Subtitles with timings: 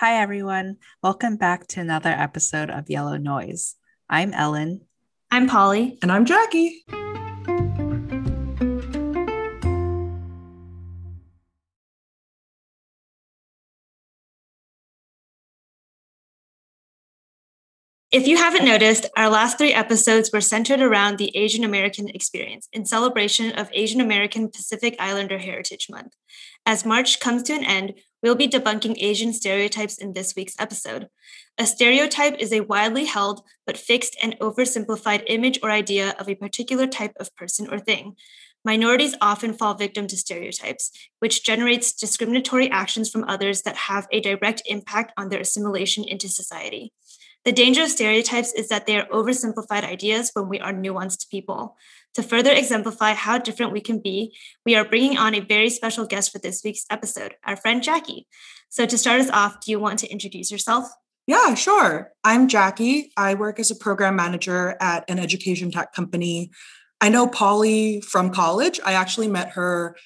[0.00, 0.78] Hi, everyone.
[1.02, 3.76] Welcome back to another episode of Yellow Noise.
[4.08, 4.86] I'm Ellen.
[5.30, 5.98] I'm Polly.
[6.00, 6.86] And I'm Jackie.
[18.10, 22.70] If you haven't noticed, our last three episodes were centered around the Asian American experience
[22.72, 26.14] in celebration of Asian American Pacific Islander Heritage Month.
[26.64, 27.92] As March comes to an end,
[28.22, 31.08] we'll be debunking Asian stereotypes in this week's episode.
[31.58, 36.34] A stereotype is a widely held but fixed and oversimplified image or idea of a
[36.34, 38.16] particular type of person or thing.
[38.64, 44.20] Minorities often fall victim to stereotypes, which generates discriminatory actions from others that have a
[44.20, 46.92] direct impact on their assimilation into society.
[47.46, 51.74] The danger of stereotypes is that they are oversimplified ideas when we are nuanced people.
[52.14, 56.06] To further exemplify how different we can be, we are bringing on a very special
[56.06, 58.26] guest for this week's episode, our friend Jackie.
[58.68, 60.88] So, to start us off, do you want to introduce yourself?
[61.26, 62.10] Yeah, sure.
[62.24, 63.12] I'm Jackie.
[63.16, 66.50] I work as a program manager at an education tech company.
[67.00, 68.80] I know Polly from college.
[68.84, 69.96] I actually met her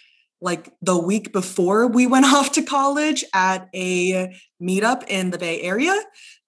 [0.40, 5.62] like the week before we went off to college at a meetup in the Bay
[5.62, 5.98] Area.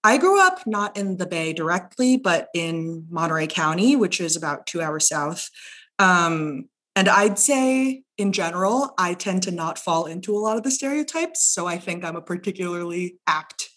[0.06, 4.64] I grew up not in the Bay directly, but in Monterey County, which is about
[4.64, 5.50] two hours south.
[5.98, 10.62] Um, and I'd say, in general, I tend to not fall into a lot of
[10.62, 11.42] the stereotypes.
[11.42, 13.68] So I think I'm a particularly apt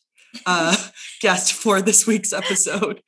[0.45, 0.75] uh,
[1.21, 3.01] guest for this week's episode.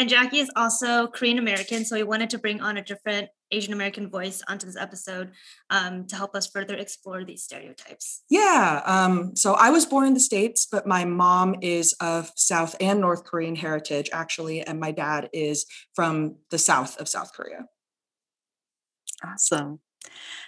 [0.00, 3.74] And Jackie is also Korean American, so we wanted to bring on a different Asian
[3.74, 5.32] American voice onto this episode
[5.68, 8.22] um, to help us further explore these stereotypes.
[8.30, 8.80] Yeah.
[8.86, 12.98] Um, so I was born in the States, but my mom is of South and
[12.98, 17.66] North Korean heritage, actually, and my dad is from the south of South Korea.
[19.22, 19.80] Awesome.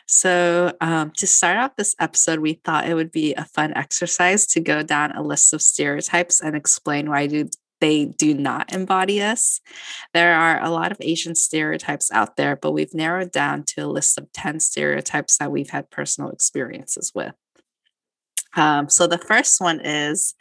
[0.06, 4.46] So, um, to start off this episode, we thought it would be a fun exercise
[4.46, 7.50] to go down a list of stereotypes and explain why I do
[7.82, 9.60] they do not embody us.
[10.14, 13.88] There are a lot of Asian stereotypes out there, but we've narrowed down to a
[13.88, 17.34] list of 10 stereotypes that we've had personal experiences with.
[18.54, 20.34] Um, so the first one is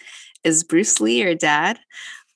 [0.43, 1.79] Is Bruce Lee your dad?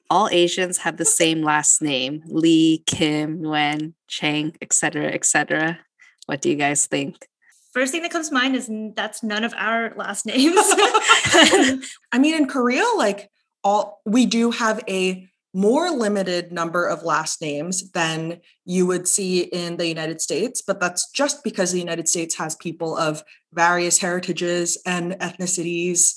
[0.09, 5.79] All Asians have the same last name Lee, Kim, Nguyen, Chang, etc., etc.
[6.25, 7.27] What do you guys think?
[7.73, 10.55] First thing that comes to mind is that's none of our last names.
[10.57, 13.29] I mean, in Korea, like
[13.65, 19.39] all we do have a more limited number of last names than you would see
[19.41, 23.97] in the United States, but that's just because the United States has people of various
[23.99, 26.13] heritages and ethnicities.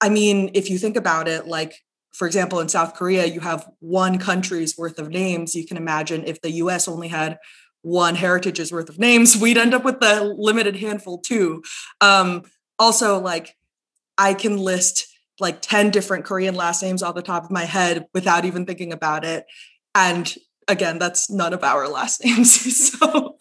[0.00, 1.74] I mean, if you think about it, like,
[2.12, 5.54] for example, in South Korea, you have one country's worth of names.
[5.54, 7.38] You can imagine if the US only had
[7.82, 11.62] one heritage's worth of names, we'd end up with a limited handful too.
[12.00, 12.42] Um,
[12.78, 13.54] also, like,
[14.16, 15.11] I can list
[15.42, 18.92] like 10 different Korean last names off the top of my head without even thinking
[18.92, 19.44] about it.
[19.94, 20.34] And
[20.68, 22.92] again, that's none of our last names.
[22.98, 23.38] so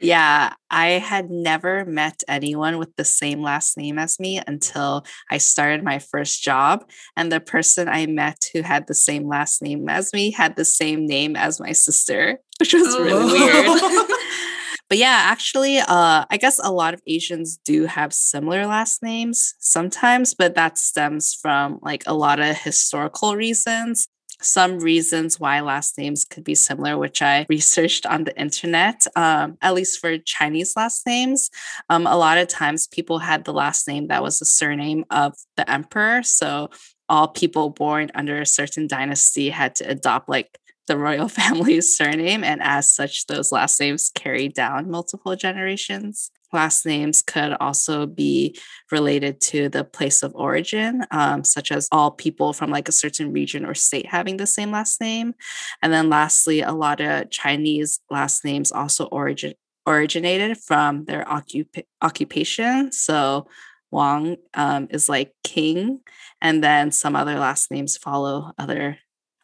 [0.00, 5.38] yeah, I had never met anyone with the same last name as me until I
[5.38, 6.84] started my first job.
[7.16, 10.64] And the person I met who had the same last name as me had the
[10.64, 13.04] same name as my sister, which was oh.
[13.04, 14.08] really weird.
[14.92, 19.54] but yeah, actually, uh, I guess a lot of Asians do have similar last names
[19.58, 24.06] sometimes, but that stems from like a lot of historical reasons.
[24.42, 29.56] Some reasons why last names could be similar, which I researched on the internet, um,
[29.62, 31.48] at least for Chinese last names.
[31.88, 35.34] Um, a lot of times people had the last name that was the surname of
[35.56, 36.22] the emperor.
[36.22, 36.68] So
[37.08, 42.44] all people born under a certain dynasty had to adopt like the royal family's surname,
[42.44, 46.30] and as such, those last names carry down multiple generations.
[46.52, 48.58] Last names could also be
[48.90, 53.32] related to the place of origin, um, such as all people from like a certain
[53.32, 55.34] region or state having the same last name.
[55.80, 59.54] And then lastly, a lot of Chinese last names also origin
[59.86, 62.92] originated from their occup- occupation.
[62.92, 63.48] So
[63.90, 66.00] Wang um, is like king,
[66.40, 68.98] and then some other last names follow other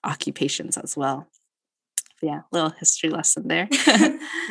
[0.04, 1.28] occupations as well.
[2.22, 3.68] Yeah, little history lesson there.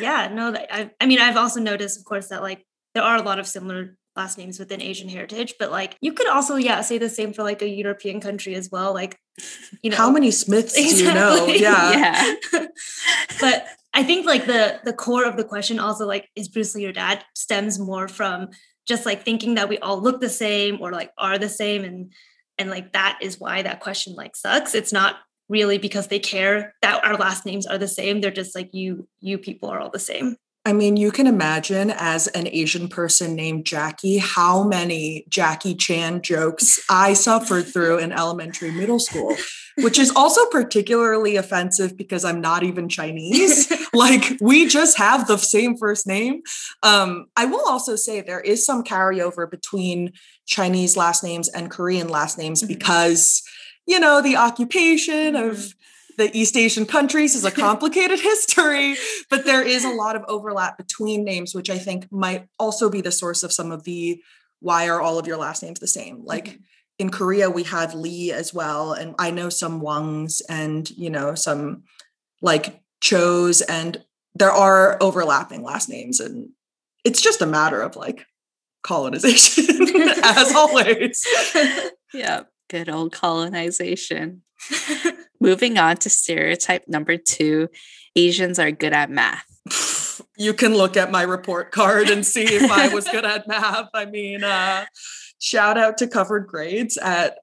[0.00, 2.64] yeah, no, I, I mean, I've also noticed, of course, that like
[2.94, 6.28] there are a lot of similar last names within Asian heritage, but like you could
[6.28, 8.94] also, yeah, say the same for like a European country as well.
[8.94, 9.18] Like,
[9.82, 10.98] you know, how many Smiths exactly.
[10.98, 11.46] do you know?
[11.46, 12.66] Yeah, yeah.
[13.40, 16.82] but I think like the the core of the question also like is Bruce Lee
[16.82, 18.48] your dad stems more from
[18.86, 22.12] just like thinking that we all look the same or like are the same and
[22.58, 24.74] and like that is why that question like sucks.
[24.74, 25.16] It's not
[25.48, 28.20] really because they care that our last names are the same.
[28.20, 30.36] They're just like you, you people are all the same.
[30.68, 36.20] I mean, you can imagine as an Asian person named Jackie, how many Jackie Chan
[36.20, 39.34] jokes I suffered through in elementary, middle school,
[39.78, 43.72] which is also particularly offensive because I'm not even Chinese.
[43.94, 46.42] like, we just have the same first name.
[46.82, 50.12] Um, I will also say there is some carryover between
[50.44, 52.74] Chinese last names and Korean last names mm-hmm.
[52.74, 53.42] because,
[53.88, 55.50] you know, the occupation mm-hmm.
[55.50, 55.74] of
[56.18, 58.96] the East Asian countries is a complicated history,
[59.30, 63.00] but there is a lot of overlap between names, which I think might also be
[63.00, 64.22] the source of some of the
[64.60, 66.22] why are all of your last names the same?
[66.24, 66.62] Like mm-hmm.
[66.98, 71.34] in Korea, we have Lee as well, and I know some Wangs and you know
[71.34, 71.84] some
[72.42, 74.04] like Cho's, and
[74.34, 76.50] there are overlapping last names, and
[77.04, 78.26] it's just a matter of like
[78.82, 79.64] colonization,
[80.24, 81.24] as always.
[82.12, 84.42] yeah, good old colonization.
[85.40, 87.68] Moving on to stereotype number two
[88.16, 89.44] Asians are good at math.
[90.36, 93.88] You can look at my report card and see if I was good at math.
[93.92, 94.86] I mean, uh,
[95.40, 97.38] shout out to covered grades at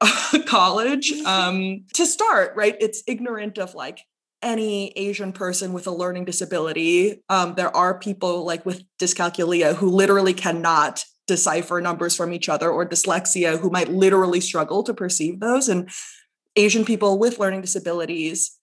[0.46, 1.12] college.
[1.26, 4.00] Um, to start, right, it's ignorant of like
[4.42, 7.22] any Asian person with a learning disability.
[7.30, 12.70] Um, there are people like with dyscalculia who literally cannot decipher numbers from each other
[12.70, 15.68] or dyslexia who might literally struggle to perceive those.
[15.68, 15.90] And
[16.56, 18.58] Asian people with learning disabilities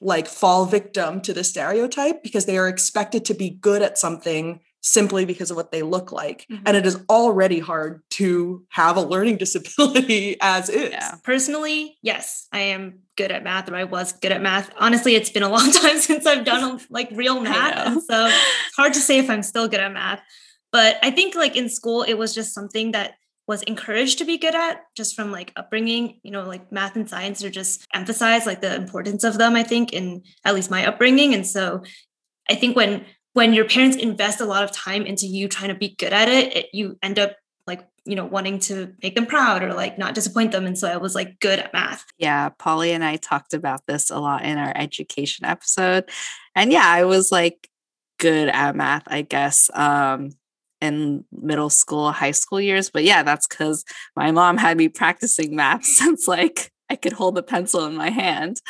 [0.00, 4.60] like fall victim to the stereotype because they are expected to be good at something
[4.82, 6.46] simply because of what they look like.
[6.50, 6.62] Mm-hmm.
[6.64, 10.90] And it is already hard to have a learning disability as is.
[10.90, 11.16] Yeah.
[11.24, 14.70] Personally, yes, I am good at math or I was good at math.
[14.78, 18.04] Honestly, it's been a long time since I've done like real math.
[18.04, 20.20] So it's hard to say if I'm still good at math.
[20.76, 23.14] But I think like in school, it was just something that
[23.48, 26.20] was encouraged to be good at just from like upbringing.
[26.22, 29.62] You know like math and science are just emphasized like the importance of them i
[29.62, 31.32] think in at least my upbringing.
[31.32, 31.82] And so
[32.50, 35.74] i think when when your parents invest a lot of time into you trying to
[35.74, 37.36] be good at it, it you end up
[37.66, 40.66] like you know wanting to make them proud or like not disappoint them.
[40.66, 42.04] And so i was like good at math.
[42.18, 46.04] Yeah polly and i talked about this a lot in our education episode.
[46.54, 47.66] And yeah i was like
[48.18, 49.70] good at math i guess.
[49.72, 50.32] Um
[50.80, 52.90] in middle school, high school years.
[52.90, 53.84] But yeah, that's because
[54.14, 58.10] my mom had me practicing math since like I could hold a pencil in my
[58.10, 58.60] hand.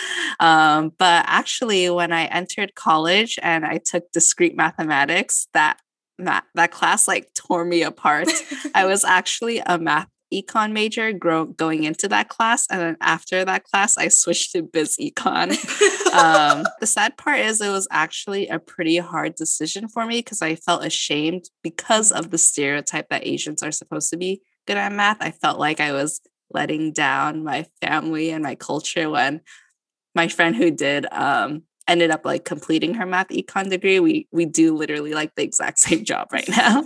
[0.40, 5.78] Um, but actually, when I entered college and I took discrete mathematics, that
[6.18, 8.28] math, that class like tore me apart.
[8.74, 10.08] I was actually a math
[10.42, 12.66] econ major grow, going into that class.
[12.70, 15.50] And then after that class, I switched to biz econ.
[16.12, 20.42] um, the sad part is it was actually a pretty hard decision for me because
[20.42, 24.92] I felt ashamed because of the stereotype that Asians are supposed to be good at
[24.92, 25.18] math.
[25.20, 29.40] I felt like I was letting down my family and my culture when
[30.14, 34.00] my friend who did um, ended up like completing her math econ degree.
[34.00, 36.84] We we do literally like the exact same job right now.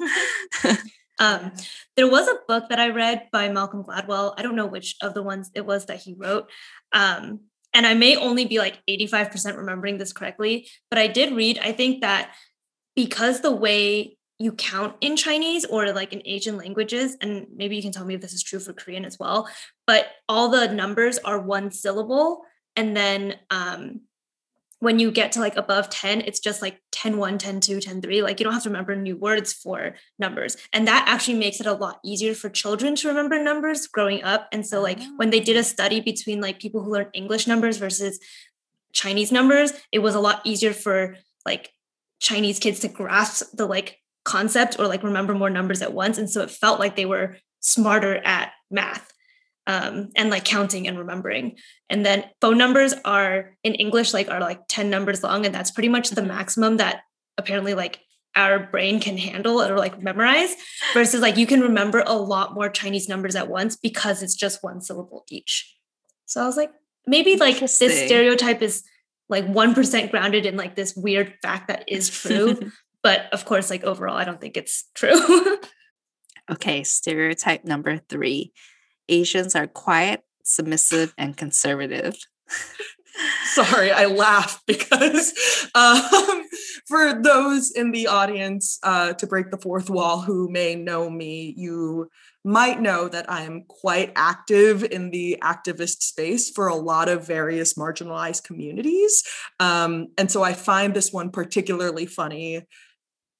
[1.20, 1.52] Um,
[1.96, 4.34] there was a book that I read by Malcolm Gladwell.
[4.36, 6.50] I don't know which of the ones it was that he wrote.
[6.92, 7.40] Um,
[7.72, 11.72] and I may only be like 85% remembering this correctly, but I did read, I
[11.72, 12.34] think that
[12.96, 17.82] because the way you count in Chinese or like in Asian languages, and maybe you
[17.82, 19.48] can tell me if this is true for Korean as well,
[19.86, 22.42] but all the numbers are one syllable.
[22.74, 24.00] And then um,
[24.80, 28.02] when you get to like above 10 it's just like 10 1 10 2 10
[28.02, 30.56] 3 like you don't have to remember new words for numbers.
[30.72, 34.48] And that actually makes it a lot easier for children to remember numbers growing up.
[34.52, 37.76] And so like when they did a study between like people who learn english numbers
[37.76, 38.18] versus
[38.92, 41.16] chinese numbers it was a lot easier for
[41.46, 41.72] like
[42.18, 46.18] chinese kids to grasp the like concept or like remember more numbers at once.
[46.18, 49.12] And so it felt like they were smarter at math
[49.66, 51.56] um, and like counting and remembering.
[51.88, 55.70] And then phone numbers are in English like are like 10 numbers long, and that's
[55.70, 57.02] pretty much the maximum that
[57.38, 58.00] apparently like
[58.36, 60.54] our brain can handle or like memorize
[60.94, 64.62] versus like you can remember a lot more Chinese numbers at once because it's just
[64.62, 65.76] one syllable each.
[66.26, 66.70] So I was like,
[67.06, 68.84] maybe like this stereotype is
[69.28, 72.70] like 1% grounded in like this weird fact that is true.
[73.02, 75.58] but of course, like overall, I don't think it's true.
[76.50, 78.52] okay, stereotype number three
[79.10, 82.16] Asians are quiet, submissive, and conservative.
[83.44, 86.42] Sorry, I laugh because um,
[86.86, 91.54] for those in the audience uh, to break the fourth wall who may know me,
[91.56, 92.08] you
[92.44, 97.26] might know that I am quite active in the activist space for a lot of
[97.26, 99.22] various marginalized communities.
[99.58, 102.66] Um, and so I find this one particularly funny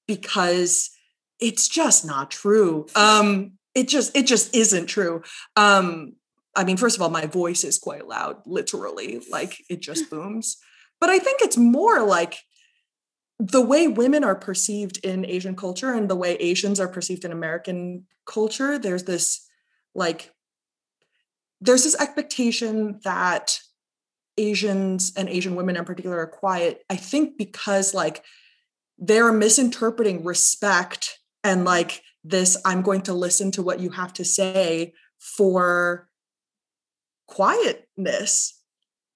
[0.07, 0.91] because
[1.39, 2.85] it's just not true.
[2.95, 5.21] Um, it just it just isn't true
[5.55, 6.13] um
[6.55, 10.57] i mean first of all my voice is quite loud literally like it just booms
[10.99, 12.39] but i think it's more like
[13.41, 17.31] the way women are perceived in Asian culture and the way Asians are perceived in
[17.31, 19.47] American culture, there's this
[19.95, 20.31] like
[21.59, 23.59] there's this expectation that
[24.37, 26.83] Asians and Asian women in particular are quiet.
[26.87, 28.23] I think because like
[28.99, 34.25] they're misinterpreting respect and like this I'm going to listen to what you have to
[34.25, 36.07] say for
[37.27, 38.59] quietness.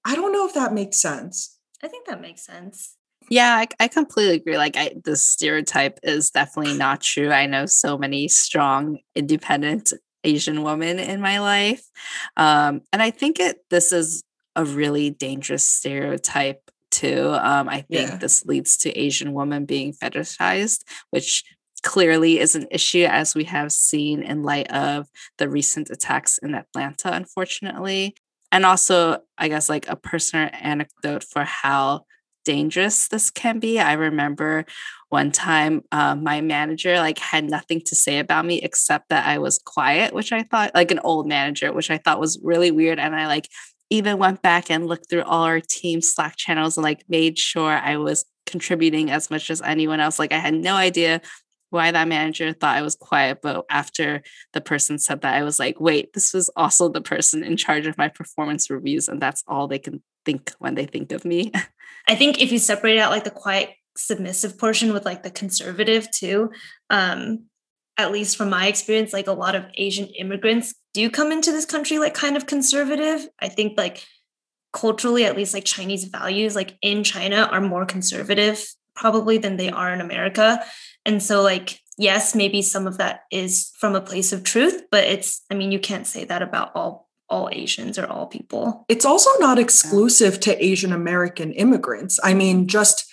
[0.06, 1.58] I don't know if that makes sense.
[1.84, 2.96] I think that makes sense.
[3.30, 4.58] Yeah, I, I completely agree.
[4.58, 7.32] Like, I, the stereotype is definitely not true.
[7.32, 9.94] I know so many strong, independent
[10.24, 11.84] Asian women in my life,
[12.36, 13.58] um, and I think it.
[13.70, 14.24] This is
[14.56, 17.30] a really dangerous stereotype too.
[17.30, 18.18] Um, I think yeah.
[18.18, 21.44] this leads to Asian women being fetishized, which
[21.86, 26.56] clearly is an issue as we have seen in light of the recent attacks in
[26.56, 28.16] Atlanta, unfortunately.
[28.52, 32.06] And also, I guess, like a personal anecdote for how
[32.44, 33.80] dangerous this can be.
[33.80, 34.66] I remember
[35.10, 39.38] one time uh, my manager like had nothing to say about me except that I
[39.38, 43.00] was quiet, which I thought like an old manager, which I thought was really weird.
[43.00, 43.48] And I like
[43.90, 47.72] even went back and looked through all our team Slack channels and like made sure
[47.72, 50.18] I was contributing as much as anyone else.
[50.20, 51.22] Like I had no idea
[51.76, 53.40] why that manager thought I was quiet.
[53.44, 57.44] But after the person said that, I was like, wait, this was also the person
[57.44, 59.08] in charge of my performance reviews.
[59.08, 61.52] And that's all they can think when they think of me.
[62.08, 66.10] I think if you separate out like the quiet submissive portion with like the conservative
[66.12, 66.52] too,
[66.90, 67.44] um,
[67.98, 71.66] at least from my experience, like a lot of Asian immigrants do come into this
[71.66, 73.28] country like kind of conservative.
[73.40, 74.06] I think like
[74.74, 78.66] culturally, at least like Chinese values, like in China, are more conservative
[78.96, 80.64] probably than they are in America.
[81.06, 85.04] And so, like, yes, maybe some of that is from a place of truth, but
[85.04, 88.86] it's, I mean, you can't say that about all all Asians or all people.
[88.88, 92.20] It's also not exclusive to Asian American immigrants.
[92.24, 93.12] I mean, just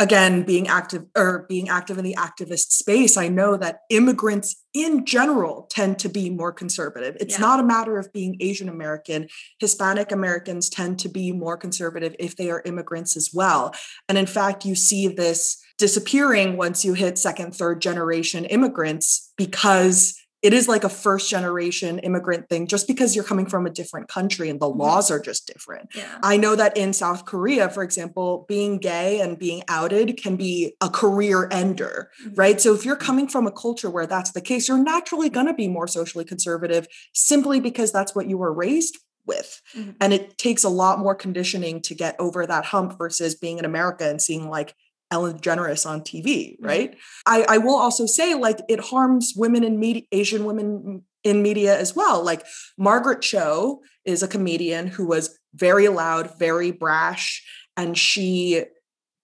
[0.00, 5.04] again being active or being active in the activist space i know that immigrants in
[5.04, 7.16] general tend to be more conservative.
[7.18, 7.46] It's yeah.
[7.46, 9.28] not a matter of being asian american.
[9.58, 13.74] Hispanic americans tend to be more conservative if they are immigrants as well.
[14.08, 20.16] And in fact you see this disappearing once you hit second third generation immigrants because
[20.42, 24.08] it is like a first generation immigrant thing just because you're coming from a different
[24.08, 24.80] country and the mm-hmm.
[24.80, 25.90] laws are just different.
[25.94, 26.18] Yeah.
[26.22, 30.74] I know that in South Korea, for example, being gay and being outed can be
[30.80, 32.34] a career ender, mm-hmm.
[32.34, 32.60] right?
[32.60, 35.54] So if you're coming from a culture where that's the case, you're naturally going to
[35.54, 39.60] be more socially conservative simply because that's what you were raised with.
[39.76, 39.90] Mm-hmm.
[40.00, 43.64] And it takes a lot more conditioning to get over that hump versus being in
[43.64, 44.74] America and seeing like
[45.10, 46.66] Ellen DeGeneres on TV, mm-hmm.
[46.66, 46.96] right?
[47.26, 51.78] I, I will also say, like, it harms women in media, Asian women in media
[51.78, 52.24] as well.
[52.24, 52.44] Like,
[52.78, 57.44] Margaret Cho is a comedian who was very loud, very brash,
[57.76, 58.64] and she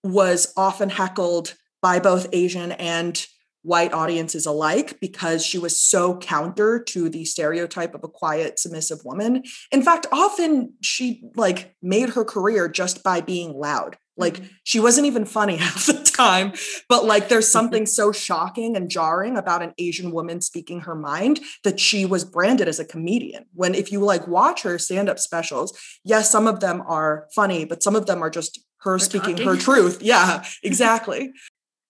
[0.03, 3.27] was often heckled by both Asian and
[3.67, 9.05] white audiences alike because she was so counter to the stereotype of a quiet submissive
[9.05, 9.43] woman
[9.73, 14.47] in fact often she like made her career just by being loud like mm-hmm.
[14.65, 16.53] she wasn't even funny half the time,
[16.89, 21.41] but like there's something so shocking and jarring about an Asian woman speaking her mind
[21.65, 23.45] that she was branded as a comedian.
[23.55, 27.83] When if you like watch her stand-up specials, yes, some of them are funny, but
[27.83, 29.47] some of them are just her We're speaking talking.
[29.47, 30.03] her truth.
[30.03, 31.33] Yeah, exactly.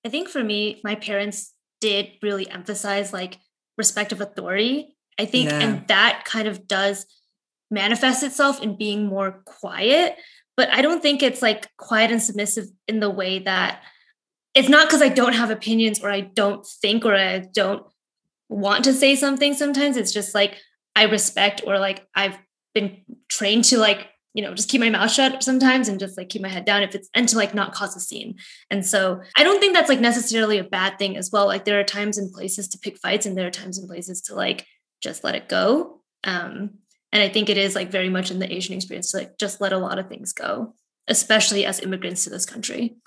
[0.04, 3.38] I think for me, my parents did really emphasize like
[3.76, 4.96] respect of authority.
[5.18, 5.60] I think, yeah.
[5.60, 7.06] and that kind of does
[7.70, 10.16] manifest itself in being more quiet
[10.56, 13.82] but I don't think it's like quiet and submissive in the way that
[14.54, 17.84] it's not because I don't have opinions or I don't think or I don't
[18.48, 19.98] want to say something sometimes.
[19.98, 20.56] It's just like
[20.94, 22.38] I respect or like I've
[22.74, 26.28] been trained to like, you know, just keep my mouth shut sometimes and just like
[26.28, 28.36] keep my head down if it's and to like not cause a scene.
[28.70, 31.46] And so I don't think that's like necessarily a bad thing as well.
[31.46, 34.20] Like there are times and places to pick fights and there are times and places
[34.22, 34.66] to like
[35.02, 36.02] just let it go.
[36.22, 36.74] Um,
[37.12, 39.62] and I think it is like very much in the Asian experience to like just
[39.62, 40.74] let a lot of things go,
[41.08, 42.98] especially as immigrants to this country.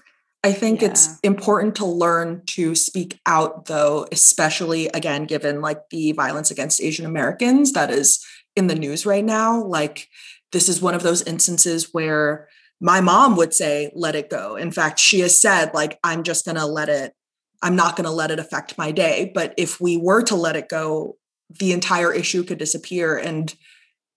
[0.44, 0.88] I think yeah.
[0.88, 6.82] it's important to learn to speak out, though, especially again, given like the violence against
[6.82, 9.64] Asian Americans that is in the news right now.
[9.64, 10.08] Like,
[10.52, 12.48] this is one of those instances where
[12.82, 14.56] my mom would say, let it go.
[14.56, 17.14] In fact, she has said, like, I'm just going to let it,
[17.62, 19.32] I'm not going to let it affect my day.
[19.34, 21.18] But if we were to let it go,
[21.50, 23.18] the entire issue could disappear.
[23.18, 23.54] And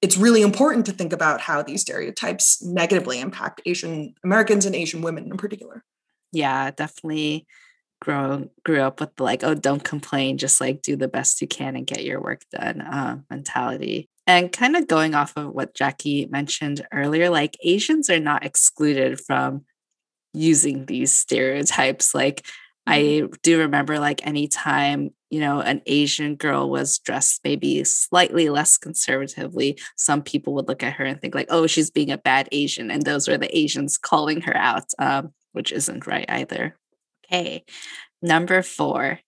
[0.00, 5.02] it's really important to think about how these stereotypes negatively impact Asian Americans and Asian
[5.02, 5.84] women in particular.
[6.32, 7.46] Yeah, definitely
[8.00, 11.46] grow grew up with the like, oh, don't complain, just like do the best you
[11.46, 14.08] can and get your work done uh, mentality.
[14.26, 19.21] And kind of going off of what Jackie mentioned earlier, like Asians are not excluded
[19.21, 19.64] from
[20.33, 22.14] using these stereotypes.
[22.14, 22.47] Like
[22.87, 23.33] I Mm-hmm.
[23.43, 29.79] do remember like anytime, you know, an Asian girl was dressed maybe slightly less conservatively,
[29.97, 32.91] some people would look at her and think like, oh, she's being a bad Asian.
[32.91, 36.76] And those were the Asians calling her out, um, which isn't right either.
[37.25, 37.64] Okay.
[38.21, 39.21] Number four,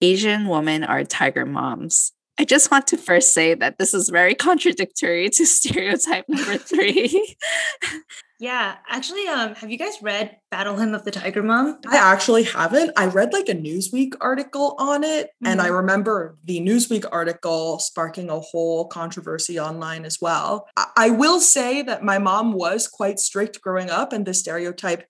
[0.00, 2.12] Asian women are tiger moms.
[2.38, 7.36] I just want to first say that this is very contradictory to stereotype number three.
[8.40, 11.78] Yeah, actually, um, have you guys read Battle Hymn of the Tiger Mom?
[11.86, 12.90] I actually haven't.
[12.96, 15.76] I read like a Newsweek article on it, and I Mhm.
[15.76, 20.66] remember the Newsweek article sparking a whole controversy online as well.
[20.76, 25.06] I, I will say that my mom was quite strict growing up, and this stereotype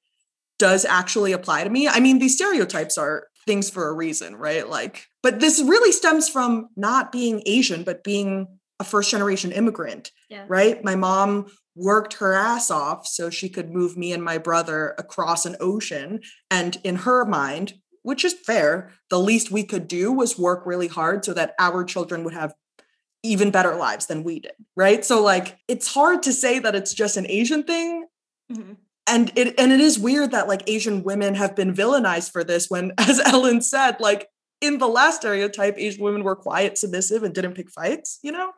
[0.59, 1.89] does actually apply to me.
[1.89, 4.69] I mean, these stereotypes are things for a reason, right?
[4.69, 8.47] Like, but this really stems from not being Asian, but being
[8.79, 10.45] a first generation immigrant Yeah.
[10.49, 10.85] right?
[10.85, 15.47] My mom worked her ass off so she could move me and my brother across
[15.47, 16.21] an ocean.
[16.51, 20.89] And in her mind, which is fair, the least we could do was work really
[20.89, 22.53] hard so that our children would have
[23.23, 25.05] even better lives than we did, right?
[25.05, 28.07] So like it's hard to say that it's just an Asian thing
[28.53, 28.77] Mhm.
[29.07, 32.69] and it and it is weird that like Asian women have been villainized for this
[32.69, 34.29] when as Ellen said like
[34.67, 38.53] in the last stereotype Asian women were quiet, submissive and didn't pick fights, you know?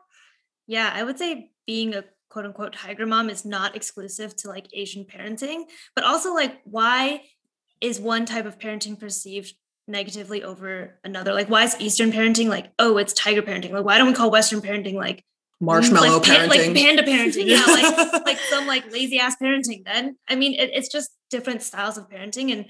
[0.67, 4.67] Yeah, I would say being a quote unquote tiger mom is not exclusive to like
[4.73, 5.63] Asian parenting,
[5.95, 7.23] but also like why
[7.81, 9.53] is one type of parenting perceived
[9.87, 11.33] negatively over another?
[11.33, 13.71] Like why is Eastern parenting like, oh, it's tiger parenting?
[13.71, 15.23] Like why don't we call Western parenting like
[15.59, 16.49] Marshmallow like, pan- parenting.
[16.49, 17.45] like panda parenting?
[17.45, 20.17] Yeah, like like some like lazy ass parenting then.
[20.27, 22.65] I mean, it, it's just different styles of parenting and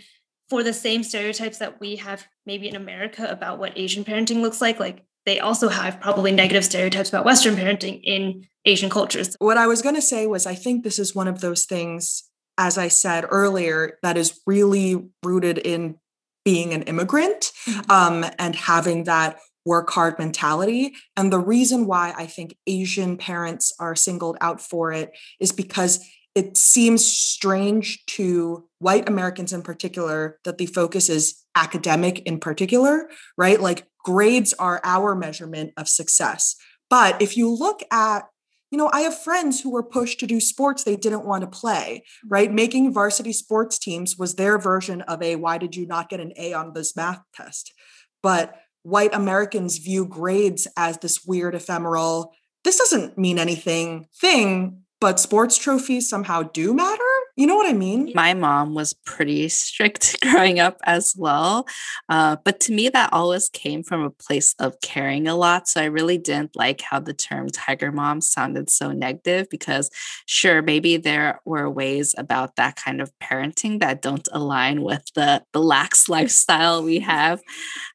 [0.50, 4.62] for the same stereotypes that we have maybe in America about what Asian parenting looks
[4.62, 9.36] like, like they also have probably negative stereotypes about Western parenting in Asian cultures.
[9.40, 12.24] What I was going to say was, I think this is one of those things,
[12.58, 15.98] as I said earlier, that is really rooted in
[16.46, 17.92] being an immigrant Mhm.
[17.92, 20.96] um, and having that work hard mentality.
[21.18, 25.12] And the reason why I think Asian parents are singled out for it
[25.42, 26.00] is because
[26.38, 33.10] it seems strange to white Americans in particular that the focus is academic in particular,
[33.40, 33.60] right?
[33.60, 36.56] Like grades are our measurement of success.
[36.92, 38.26] But if you look at
[38.70, 41.48] you know, I have friends who were pushed to do sports they didn't want to
[41.48, 42.28] play, mm-hmm.
[42.28, 42.52] right?
[42.52, 46.34] Making varsity sports teams was their version of a why did you not get an
[46.38, 47.74] A on this math test?
[48.22, 52.34] But white Americans view grades as this weird ephemeral,
[52.66, 57.04] this doesn't mean anything thing, but sports trophies somehow do matter.
[57.36, 58.12] You know what I mean?
[58.16, 61.68] My mom was pretty strict growing up as well.
[62.10, 65.68] Uh, but to me, that always came from a place of caring a lot.
[65.68, 69.92] So I really didn't like how the term tiger mom sounded so negative because,
[70.26, 75.44] sure, maybe there were ways about that kind of parenting that don't align with the,
[75.54, 77.40] the lax lifestyle we have,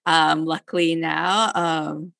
[0.07, 1.51] um, luckily now.
[1.57, 2.13] Um,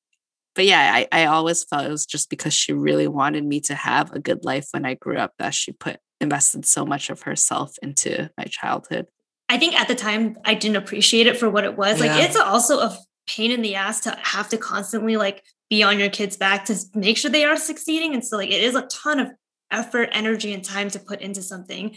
[0.55, 3.75] but yeah, I, I always felt it was just because she really wanted me to
[3.75, 7.23] have a good life when I grew up that she put invested so much of
[7.23, 9.07] herself into my childhood.
[9.49, 11.99] I think at the time I didn't appreciate it for what it was.
[11.99, 15.99] Like it's also a pain in the ass to have to constantly like be on
[15.99, 18.13] your kids' back to make sure they are succeeding.
[18.13, 19.31] And so like it is a ton of
[19.69, 21.95] effort, energy, and time to put into something.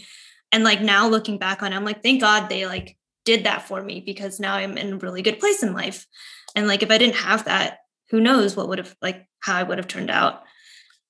[0.51, 3.63] And like now looking back on it, I'm like, thank God they like did that
[3.63, 6.07] for me because now I'm in a really good place in life.
[6.55, 7.79] And like if I didn't have that,
[8.11, 10.43] who knows what would have like how I would have turned out.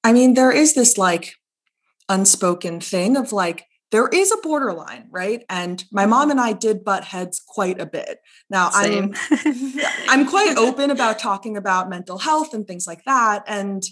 [0.05, 1.35] I mean, there is this like
[2.09, 5.45] unspoken thing of like, there is a borderline, right?
[5.49, 6.11] And my mm-hmm.
[6.11, 8.19] mom and I did butt heads quite a bit.
[8.51, 9.15] Now I'm
[10.09, 13.45] I'm quite open about talking about mental health and things like that.
[13.47, 13.83] And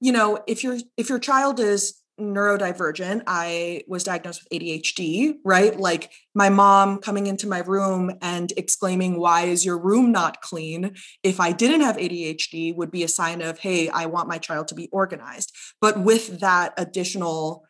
[0.00, 5.78] you know, if your if your child is neurodivergent, I was diagnosed with ADHD, right?
[5.78, 10.94] Like my mom coming into my room and exclaiming, "Why is your room not clean?"
[11.22, 14.68] If I didn't have ADHD, would be a sign of, "Hey, I want my child
[14.68, 17.64] to be organized." But with that additional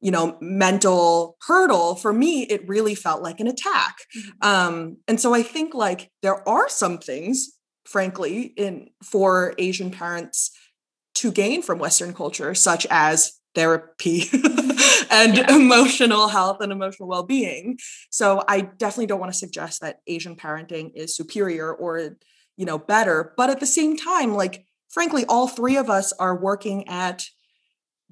[0.00, 3.96] you know mental hurdle for me it really felt like an attack
[4.42, 7.50] um and so i think like there are some things
[7.84, 10.50] frankly in for asian parents
[11.14, 14.24] to gain from western culture such as therapy
[15.10, 15.54] and Yeah.
[15.54, 17.78] emotional health and emotional well-being.
[18.10, 22.16] So i definitely don't want to suggest that asian parenting is superior or
[22.56, 26.36] you know better but at the same time like frankly all three of us are
[26.36, 27.26] working at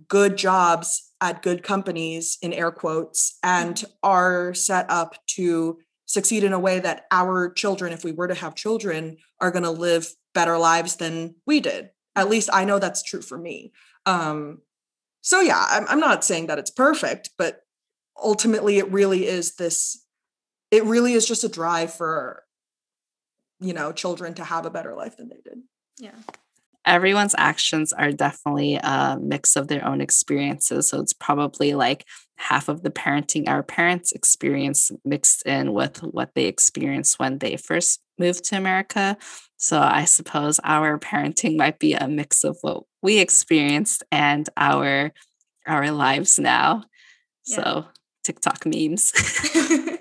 [0.08, 6.52] good jobs at good companies in air quotes and are set up to succeed in
[6.52, 10.08] a way that our children if we were to have children are going to live
[10.34, 11.90] better lives than we did.
[12.14, 13.72] At least i know that's true for me.
[14.04, 14.58] Um
[15.26, 17.60] so yeah I'm, I'm not saying that it's perfect but
[18.22, 20.04] ultimately it really is this
[20.70, 22.44] it really is just a drive for
[23.60, 25.58] you know children to have a better life than they did
[25.98, 26.18] Yeah.
[26.86, 30.88] everyone's actions are definitely a mix of their own experiences.
[30.88, 32.04] So it's probably like
[32.36, 37.56] half of the parenting our parents experience mixed in with what they experienced when they
[37.56, 39.16] first moved to America.
[39.56, 45.12] So I suppose our parenting might be a mix of what we experienced and our
[45.66, 46.84] our lives now.
[47.46, 47.56] Yeah.
[47.56, 47.86] So
[48.24, 49.12] TikTok memes.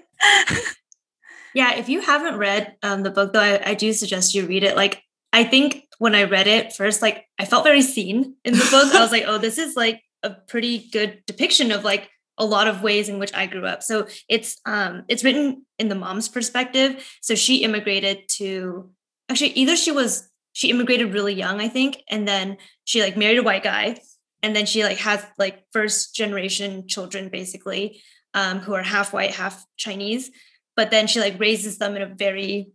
[1.53, 4.63] yeah, if you haven't read um, the book, though, I, I do suggest you read
[4.63, 4.75] it.
[4.75, 5.01] Like,
[5.31, 8.93] I think when I read it first, like, I felt very seen in the book.
[8.93, 12.67] I was like, oh, this is like a pretty good depiction of like a lot
[12.67, 13.83] of ways in which I grew up.
[13.83, 17.05] So it's um it's written in the mom's perspective.
[17.21, 18.89] So she immigrated to
[19.29, 23.39] actually either she was she immigrated really young, I think, and then she like married
[23.39, 23.97] a white guy,
[24.41, 28.01] and then she like has like first generation children basically,
[28.33, 30.31] um, who are half white, half Chinese.
[30.75, 32.71] But then she like raises them in a very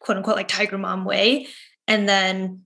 [0.00, 1.48] quote unquote like tiger mom way.
[1.86, 2.62] And then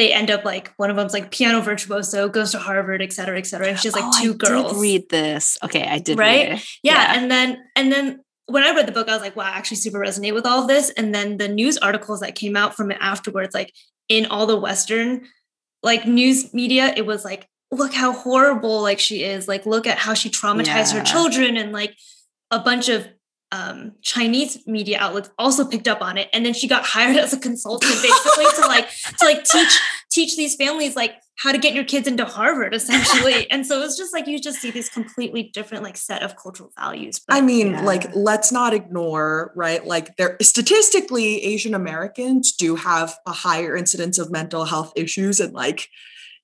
[0.00, 3.36] they end up like one of them's like piano virtuoso, goes to Harvard, et cetera,
[3.38, 3.68] et cetera.
[3.68, 4.72] And she has like Oh, two I girls.
[4.72, 5.58] Did read this.
[5.62, 6.48] Okay, I did Right?
[6.50, 6.64] read it.
[6.82, 7.18] yeah, Yeah.
[7.20, 8.04] and then and then
[8.46, 10.62] when I read the book, I was like, wow, I actually super resonate with all
[10.62, 10.90] of this.
[10.90, 13.72] And then the news articles that came out from it afterwards, like
[14.08, 15.26] in all the Western
[15.82, 19.46] like news media, it was like, look how horrible like she is.
[19.46, 20.98] Like, look at how she traumatized Yeah.
[20.98, 21.94] her children, and like
[22.50, 23.06] a bunch of
[23.52, 26.28] um Chinese media outlets also picked up on it.
[26.32, 30.36] And then she got hired as a consultant basically to like to like teach teach
[30.36, 33.50] these families like how to get your kids into Harvard essentially.
[33.50, 36.70] and so it's just like you just see these completely different like set of cultural
[36.78, 37.20] values.
[37.30, 37.82] I mean, Yeah.
[37.82, 39.84] like, let's not ignore, right?
[39.86, 45.40] Like, there statistically, Asian Americans do have a higher incidence of mental health issues.
[45.40, 45.88] And, like,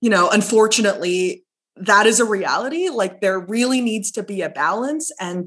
[0.01, 1.45] you know, unfortunately,
[1.77, 2.89] that is a reality.
[2.89, 5.13] Like, there really needs to be a balance.
[5.21, 5.47] And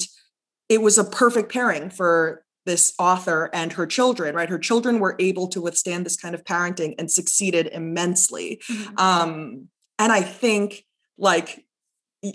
[0.69, 4.49] it was a perfect pairing for this author and her children, right?
[4.49, 8.61] Her children were able to withstand this kind of parenting and succeeded immensely.
[8.69, 8.99] Mhm.
[8.99, 10.85] Um, and I think
[11.17, 11.65] like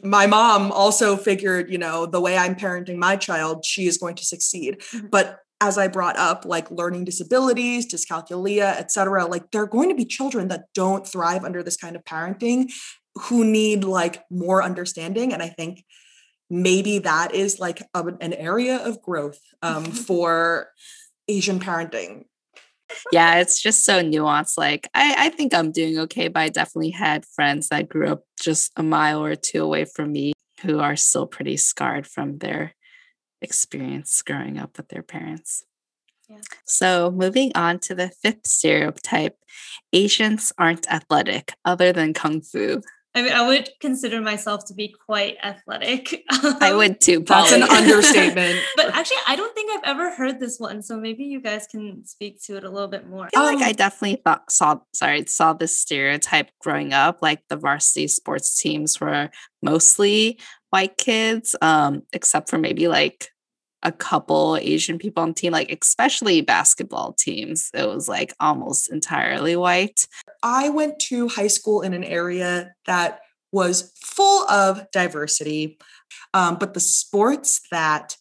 [0.02, 4.16] my mom also figured, you know, the way I'm parenting my child, she is going
[4.16, 4.80] to succeed.
[4.92, 5.10] Mhm.
[5.10, 9.88] But as I brought up, like learning disabilities, dyscalculia, et cetera, like there are going
[9.90, 12.72] to be children that don't thrive under this kind of parenting
[13.14, 15.32] who need like more understanding.
[15.32, 15.84] And I think
[16.62, 20.68] maybe that is like a- an area of growth um, for
[21.26, 22.26] Asian parenting.
[23.12, 24.56] yeah, it's just so nuanced.
[24.56, 28.22] Like, I, I think I'm doing okay, but I definitely had friends that grew up
[28.40, 32.74] just a mile or two away from me who are still pretty scarred from their
[33.42, 35.64] experience growing up with their parents.
[36.28, 36.38] Yeah.
[36.64, 39.36] So, moving on to the fifth stereotype
[39.92, 42.80] Asians aren't athletic other than Kung Fu.
[43.16, 46.24] I mean, I would consider myself to be quite athletic.
[46.30, 48.58] I Um, would too, That's an understatement.
[48.76, 50.82] But actually, I don't think I've ever heard this one.
[50.82, 53.26] So maybe you guys can speak to it a little bit more.
[53.26, 57.18] I feel like Um, I definitely thought saw sorry saw this stereotype growing up.
[57.22, 59.30] Like the varsity sports teams were
[59.62, 63.28] mostly white kids, um, except for maybe like
[63.84, 67.70] a couple Asian people on team, like especially basketball teams.
[67.74, 70.06] It was like almost entirely white.
[70.42, 73.20] I went to high school in an area that
[73.52, 75.78] was full of diversity,
[76.32, 78.16] um, but the sports that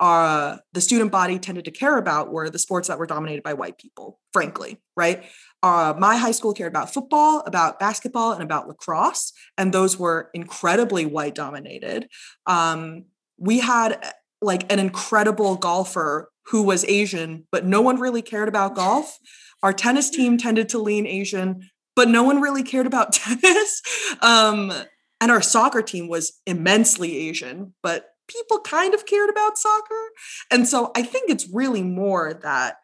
[0.00, 3.54] uh, the student body tended to care about were the sports that were dominated by
[3.54, 5.24] white people, frankly, right?
[5.62, 10.28] Uh, my high school cared about football, about basketball, and about lacrosse, and those were
[10.34, 12.08] incredibly white dominated.
[12.46, 13.04] Um,
[13.38, 14.12] we had
[14.42, 19.18] like an incredible golfer who was Asian, but no one really cared about golf.
[19.62, 23.82] Our tennis team tended to lean Asian, but no one really cared about tennis.
[24.20, 24.72] Um,
[25.20, 30.10] and our soccer team was immensely Asian, but people kind of cared about soccer.
[30.50, 32.76] And so I think it's really more that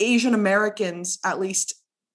[0.00, 1.74] Asian Americans, at least,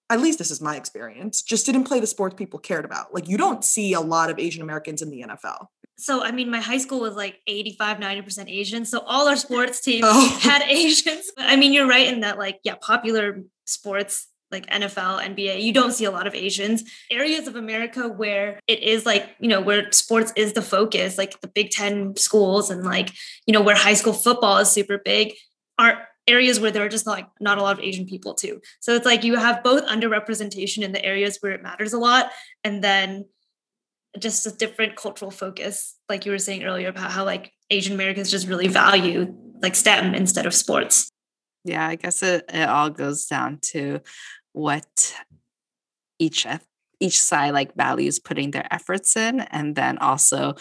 [0.10, 3.14] at least this is my experience, just didn't play the sports people cared about.
[3.14, 5.68] Like you don't see a lot of Asian Americans in the NFL.
[5.98, 8.86] So, I mean, my high school was like 85, 90% Asian.
[8.86, 10.38] So all our sports teams Oh.
[10.42, 11.32] had Asians.
[11.36, 15.74] But I mean, you're right in that, like, yeah, popular sports like NFL, NBA, you
[15.74, 16.84] don't see a lot of Asians.
[17.10, 21.42] Areas of America where it is like, you know, where sports is the focus, like
[21.42, 23.10] the Big Ten schools and like,
[23.48, 25.34] you know, where high school football is super big,
[25.80, 28.62] are areas where there are just like not a lot of Asian people too.
[28.80, 32.30] So it's like you have both underrepresentation in the areas where it matters a lot,
[32.64, 33.26] and then
[34.20, 38.30] just a different cultural focus, like you were saying earlier about how like Asian Americans
[38.30, 41.10] just really value like STEM instead of sports.
[41.64, 44.02] Yeah, I guess it, it all goes down to
[44.52, 45.16] what
[46.20, 46.46] each
[47.00, 50.56] each side like values putting their efforts in, and then also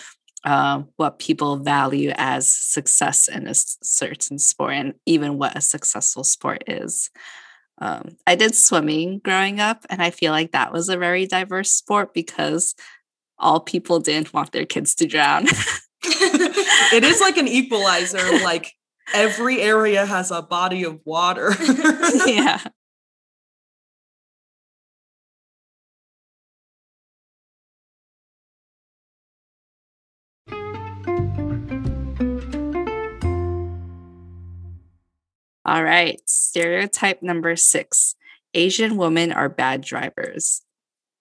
[0.45, 6.25] um, what people value as success in a certain sport and even what a successful
[6.25, 7.11] sport is.
[7.79, 11.71] Um, I did swimming growing up, and I feel like that was a very diverse
[11.71, 12.75] sport because
[13.39, 15.47] all people didn't want their kids to drown.
[16.05, 18.75] it is like an equalizer, like
[19.15, 21.55] every area has a body of water.
[22.27, 22.61] yeah.
[35.65, 36.21] All right.
[36.27, 38.15] Stereotype number six
[38.55, 40.63] Asian women are bad drivers.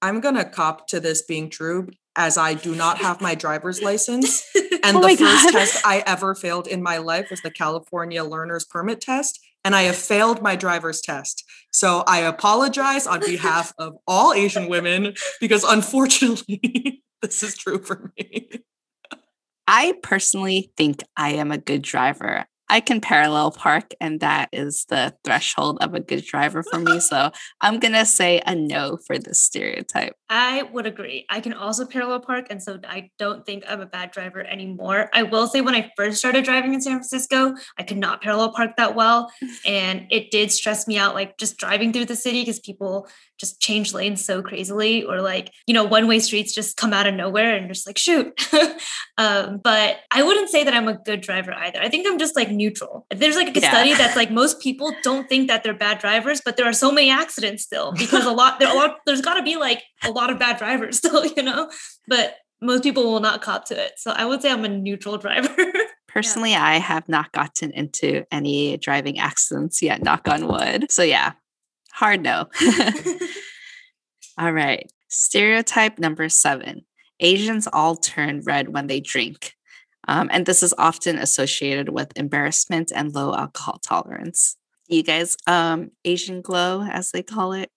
[0.01, 3.81] I'm going to cop to this being true as I do not have my driver's
[3.81, 4.43] license.
[4.83, 5.51] Oh and Oh the first God.
[5.51, 9.39] test I ever failed in my life was the California Learner's Permit test.
[9.63, 11.43] And I have failed my driver's test.
[11.71, 18.11] So I apologize on behalf of all Asian women because unfortunately, this is true for
[18.17, 18.49] me.
[19.67, 22.45] I personally think I am a good driver.
[22.71, 27.01] I can parallel park, and that is the threshold of a good driver for me.
[27.01, 27.31] So
[27.61, 30.15] I'm going to say a no for this stereotype.
[30.29, 31.25] I would agree.
[31.29, 35.09] I can also parallel park, and so I don't think I'm a bad driver anymore.
[35.13, 38.53] I will say when I first started driving in San Francisco, I could not parallel
[38.53, 39.29] park that well,
[39.65, 43.05] and it did stress me out, like just driving through the city because people
[43.41, 47.07] just change lanes so crazily, or like you know one way streets just come out
[47.07, 48.31] of nowhere and just like shoot.
[49.17, 51.81] um, but I wouldn't say that I'm a good driver either.
[51.81, 53.05] I think I'm just like neutral.
[53.13, 53.69] There's like a Yeah.
[53.69, 56.91] study that's like most people don't think that they're bad drivers, but there are so
[56.91, 59.83] many accidents still because a lot there are a lot there's got to be like
[60.05, 61.69] a lot of bad drivers still, you know.
[62.07, 63.93] But most people will not cop to it.
[63.97, 65.55] So I would say I'm a neutral driver.
[66.07, 70.91] Personally, I have not gotten into any driving accidents yet, knock on wood.
[70.91, 71.31] So, yeah,
[71.93, 72.47] hard no.
[74.37, 74.91] All right.
[75.09, 76.85] Stereotype number seven
[77.19, 79.53] Asians all turn red when they drink.
[80.07, 84.57] Um, and this is often associated with embarrassment and low alcohol tolerance.
[84.87, 87.69] You guys, um, Asian glow, as they call it?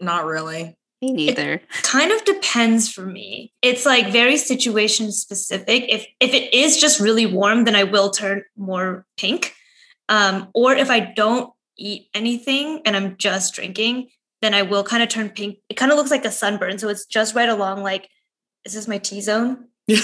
[0.00, 0.76] Not really.
[1.02, 1.62] Me neither.
[1.82, 3.52] kind of depends for me.
[3.62, 5.84] It's like very situation specific.
[5.88, 9.54] If if it is just really warm, then I will turn more pink.
[10.08, 14.08] Um, or if I don't eat anything and I'm just drinking,
[14.42, 15.58] then I will kind of turn pink.
[15.68, 17.82] It kind of looks like a sunburn, so it's just right along.
[17.82, 18.08] Like,
[18.64, 19.66] is this my T zone?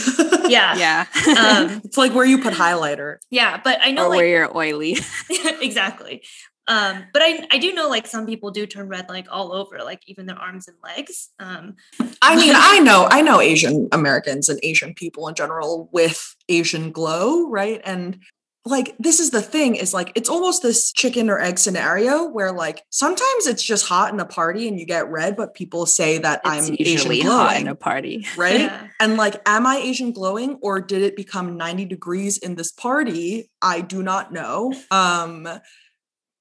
[0.49, 1.07] Yeah, yeah.
[1.41, 3.17] um, it's like where you put highlighter.
[3.31, 3.61] yeah.
[3.63, 4.97] But I know or like where you're oily.
[5.61, 6.23] exactly.
[6.69, 9.79] Um, but I I do know like some people do turn red like all over,
[9.79, 11.31] like even their arms and legs.
[11.39, 11.75] Um,
[12.23, 16.91] I mean, I know, I know Asian Americans and Asian people in general with Asian
[16.91, 17.81] glow, right?
[17.85, 18.21] And
[18.67, 22.51] like, this is the thing is like, it's almost this chicken or egg scenario where
[22.51, 26.19] like sometimes it's just hot in a party and you get red, but people say
[26.19, 28.27] that It's I'm usually Asian hot in a party.
[28.37, 28.63] right?
[28.63, 28.89] yeah.
[28.99, 33.49] And like, am I Asian glowing or did it become 90 degrees in this party?
[33.63, 34.75] I do not know.
[34.91, 35.49] Um,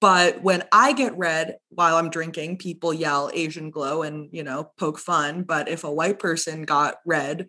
[0.02, 4.72] but when I get red while I'm drinking, people yell Asian glow and, you know,
[4.78, 5.44] poke fun.
[5.44, 7.48] But if a white person got red,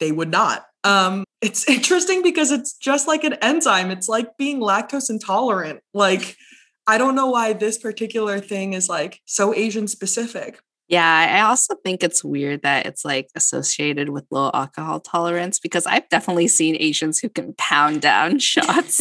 [0.00, 0.64] they would not.
[0.84, 3.90] Um, it's interesting because it's just like an enzyme.
[3.90, 5.80] It's like being lactose intolerant.
[5.94, 6.36] Like,
[6.86, 10.58] I don't know why this particular thing is like so Asian specific.
[10.90, 15.86] Yeah, I also think it's weird that it's like associated with low alcohol tolerance because
[15.86, 18.98] I've definitely seen Asians who can pound down shots.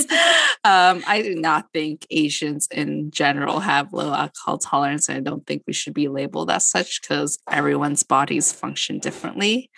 [0.63, 5.09] um, I do not think Asians in general have low alcohol tolerance.
[5.09, 9.71] And I don't think we should be labeled as such because everyone's bodies function differently.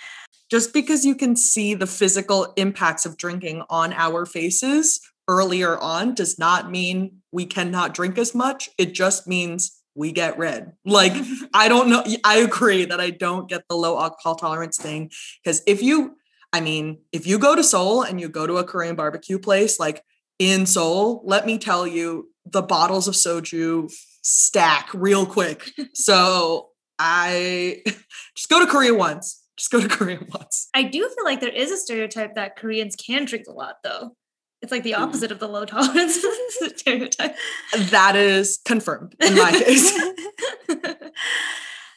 [0.51, 6.13] Just because you can see the physical impacts of drinking on our faces earlier on
[6.13, 8.69] does not mean we cannot drink as much.
[8.77, 10.73] It just means we get red.
[10.83, 11.13] Like,
[11.53, 12.03] I don't know.
[12.25, 15.09] I agree that I don't get the low alcohol tolerance thing.
[15.41, 16.17] Because if you,
[16.51, 19.79] I mean, if you go to Seoul and you go to a Korean barbecue place,
[19.79, 20.03] like
[20.37, 23.89] in Seoul, let me tell you, the bottles of soju
[24.21, 25.71] stack real quick.
[25.93, 27.83] So I
[28.35, 29.40] just go to Korea once.
[29.57, 30.69] Just go to Korea once.
[30.73, 34.15] I do feel like there is a stereotype that Koreans can drink a lot, though.
[34.61, 36.23] It's like the opposite of the low tolerance
[36.75, 37.35] stereotype.
[37.75, 39.91] That is confirmed in my case.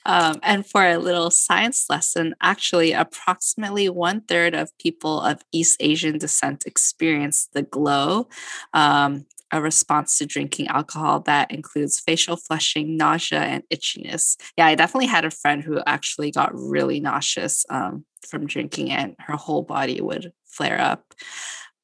[0.06, 5.78] Um, and for a little science lesson, actually, approximately one third of people of East
[5.80, 8.28] Asian descent experience the glow,
[8.74, 14.36] um, a response to drinking alcohol that includes facial flushing, nausea, and itchiness.
[14.58, 19.14] Yeah, I definitely had a friend who actually got really nauseous um, from drinking, and
[19.20, 21.14] her whole body would flare up.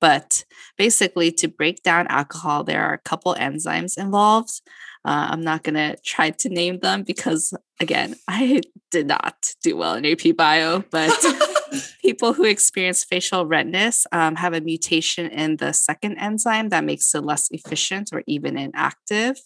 [0.00, 0.44] But
[0.76, 4.62] basically, to break down alcohol, there are a couple enzymes involved.
[5.05, 8.61] Uh, I'm not going to try to name them because, again, I
[8.91, 11.13] did not do well in AP Bio, but
[12.03, 17.15] people who experience facial redness um, have a mutation in the second enzyme that makes
[17.15, 19.41] it less efficient or even inactive.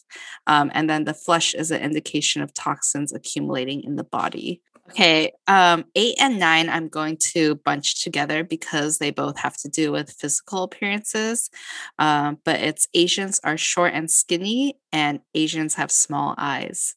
[0.46, 4.62] Um, and then the flush is an indication of toxins accumulating in the body.
[4.90, 9.68] Okay, um, eight and nine, I'm going to bunch together because they both have to
[9.68, 11.48] do with physical appearances.
[11.98, 16.96] Um, but it's Asians are short and skinny, and Asians have small eyes.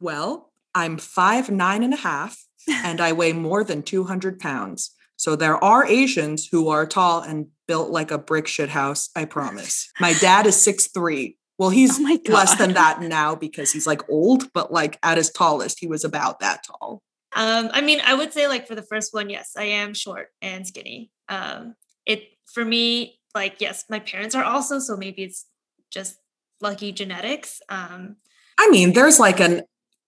[0.00, 4.92] Well, I'm five, nine and a half, and I weigh more than 200 pounds.
[5.16, 9.26] So there are Asians who are tall and built like a brick shit house, I
[9.26, 9.90] promise.
[10.00, 11.36] My dad is six three.
[11.58, 15.28] Well, he's Oh less than that now because he's like old, but like at his
[15.30, 17.02] tallest, he was about that tall.
[17.32, 20.28] Um, I mean, I would say like for the first one, yes, I am short
[20.42, 21.10] and skinny.
[21.28, 21.74] Um,
[22.06, 25.46] it for me, like yes, my parents are also, so maybe it's
[25.90, 26.16] just
[26.60, 27.60] lucky genetics.
[27.68, 28.16] Um,
[28.58, 29.62] I mean, there's like an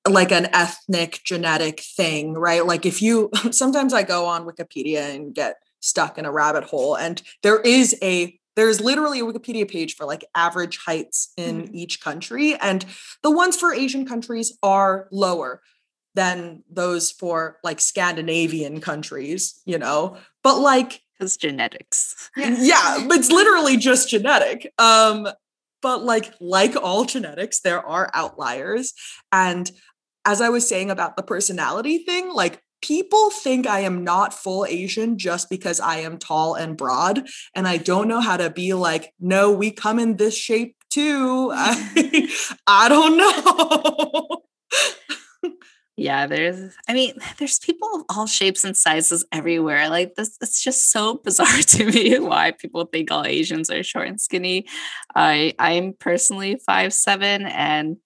[0.09, 2.67] like an ethnic genetic thing, right?
[2.67, 6.97] Like if you sometimes I go on Wikipedia and get stuck in a rabbit hole
[6.97, 11.75] and there is a there's literally a Wikipedia page for like average heights in Mhm.
[11.75, 12.85] each country and
[13.23, 15.61] the ones for Asian countries are lower
[16.15, 20.17] than those for like Scandinavian countries, you know.
[20.43, 22.31] But like Because genetics.
[22.37, 24.73] yeah, but it's literally just genetic.
[24.79, 25.29] Um,
[25.81, 28.95] but like like all genetics, there are outliers.
[29.33, 29.71] And
[30.25, 34.67] as I was saying about the personality thing, like people think I am not full
[34.67, 37.27] Asian just because I am tall and broad.
[37.55, 41.51] And I don't know how to be like, no, we come in this shape too.
[41.53, 42.29] I,
[42.67, 44.43] I don't know.
[45.97, 49.91] Yeah, there's, I mean, there's people of all shapes and sizes everywhere.
[49.91, 54.09] Like this, it's just so bizarre to me why people think all Asians are short
[54.09, 54.67] and skinny.
[55.15, 57.99] I, I'm personally five seven, and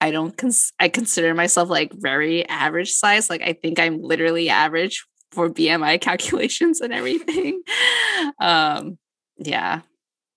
[0.00, 3.28] I don't, cons- I consider myself like very average size.
[3.28, 7.62] Like I think I'm literally average for BMI calculations and everything.
[8.40, 8.98] um,
[9.36, 9.82] yeah,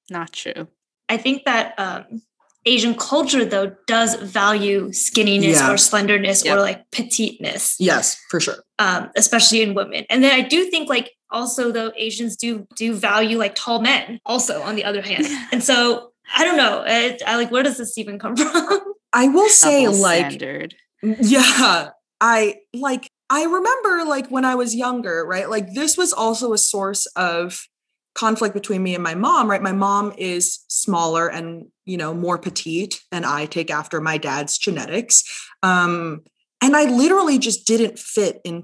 [0.09, 0.67] not true.
[1.07, 2.21] I think that um,
[2.65, 5.71] Asian culture though does value skinniness Yeah.
[5.71, 6.55] or slenderness Yep.
[6.57, 8.63] or like petiteness, yes, for sure.
[8.79, 10.05] um, especially in women.
[10.09, 14.19] And then I do think like also though Asians do do value like tall men
[14.25, 15.25] also on the other hand.
[15.51, 16.83] And so I don't know.
[16.85, 18.79] It, I like where does this even come from?
[19.13, 20.75] I will say, Double like, standard.
[21.01, 21.89] Yeah.
[22.21, 25.49] I like I remember like when I was younger, right?
[25.49, 27.67] Like this was also a source of
[28.13, 29.61] conflict between me and my mom, right?
[29.61, 34.57] My mom is smaller and, you know, more petite and I take after my dad's
[34.57, 35.23] genetics.
[35.61, 36.21] Um
[36.63, 38.63] and I literally just didn't fit in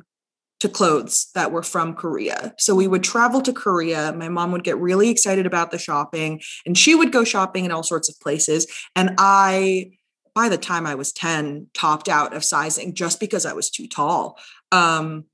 [0.59, 2.53] to clothes that were from Korea.
[2.57, 4.13] So we would travel to Korea.
[4.13, 7.71] My mom would get really excited about the shopping and she would go shopping in
[7.71, 9.91] all sorts of places and I
[10.37, 13.87] by the time I was 10, topped out of sizing just because I was too
[13.87, 14.37] tall.
[14.71, 15.25] Um,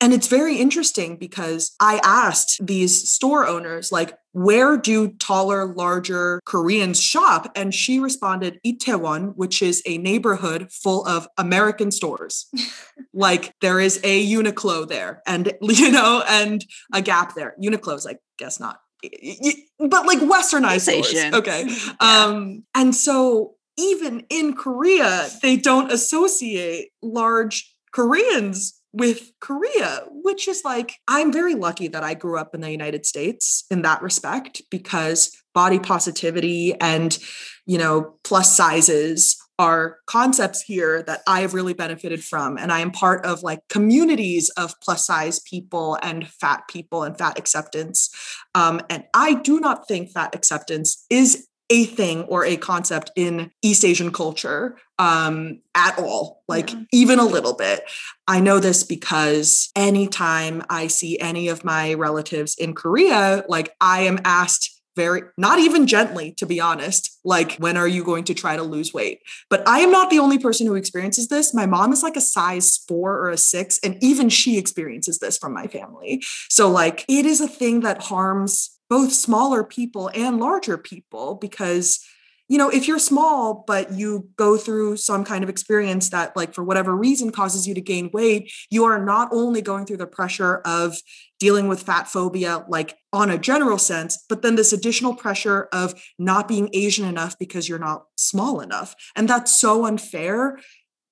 [0.00, 6.40] and it's very interesting because I asked these store owners, like, where do taller, larger
[6.44, 7.50] Koreans shop?
[7.56, 12.46] And she responded, Itaewon, which is a neighborhood full of American stores.
[13.12, 17.56] like there is a Uniqlo there and, you know, and a Gap there.
[17.60, 18.80] Uniqlo's, I guess not.
[19.02, 21.34] But like westernized stores.
[21.34, 21.68] Okay.
[21.68, 22.24] Yeah.
[22.24, 30.62] Um, and so even in Korea, they don't associate large Koreans with Korea, which is
[30.64, 34.62] like, I'm very lucky that I grew up in the United States in that respect
[34.70, 37.18] because body positivity and,
[37.66, 42.56] you know, plus sizes are concepts here that I have really benefited from.
[42.56, 47.18] And I am part of like communities of plus size people and fat people and
[47.18, 48.08] fat acceptance.
[48.54, 53.50] Um, and I do not think fat acceptance is a thing or a concept in
[53.62, 56.80] East Asian culture um, at all, like Yeah.
[56.92, 57.82] even a little bit.
[58.26, 64.00] I know this because anytime I see any of my relatives in Korea, like I
[64.02, 68.34] am asked very, not even gently, to be honest, like, when are you going to
[68.34, 69.20] try to lose weight?
[69.48, 71.54] But I am not the only person who experiences this.
[71.54, 75.38] My mom is like a size four or a six, and even she experiences this
[75.38, 76.24] from my family.
[76.50, 82.04] So, like, it is a thing that harms both smaller people and larger people because
[82.48, 86.54] you know if you're small but you go through some kind of experience that like
[86.54, 90.06] for whatever reason causes you to gain weight you are not only going through the
[90.06, 90.96] pressure of
[91.38, 95.94] dealing with fat phobia like on a general sense but then this additional pressure of
[96.18, 98.94] not being asian enough because you're not small enough.
[99.14, 100.58] And that's so unfair.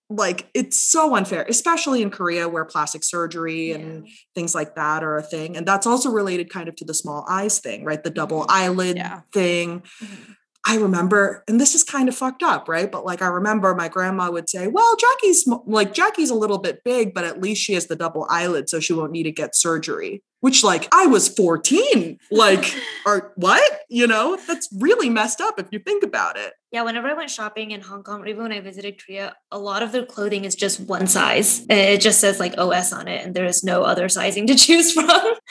[0.08, 5.16] Like it's so unfair especially in korea where plastic surgery and things like that are
[5.16, 5.56] a thing.
[5.56, 8.02] And that's also related kind of to the small eyes thing right?
[8.02, 9.20] The double eyelid Yeah.
[9.32, 9.82] thing.
[10.02, 10.36] Mhm.
[10.68, 12.90] I remember, and this is kind of fucked up, right?
[12.90, 16.82] But like, I remember my grandma would say, well, Jackie's like, Jackie's a little bit
[16.84, 19.54] big, but at least she has the double eyelid, so she won't need to get
[19.54, 20.24] surgery.
[20.40, 22.18] Which, like, I was 14.
[22.30, 22.74] Like,
[23.06, 23.80] or what?
[23.88, 26.52] You know, that's really messed up if you think about it.
[26.72, 29.58] Yeah, whenever I went shopping in Hong Kong, or even when I visited Korea, a
[29.58, 31.64] lot of their clothing is just one size.
[31.70, 34.92] It just says like OS on it, and there is no other sizing to choose
[34.92, 35.08] from.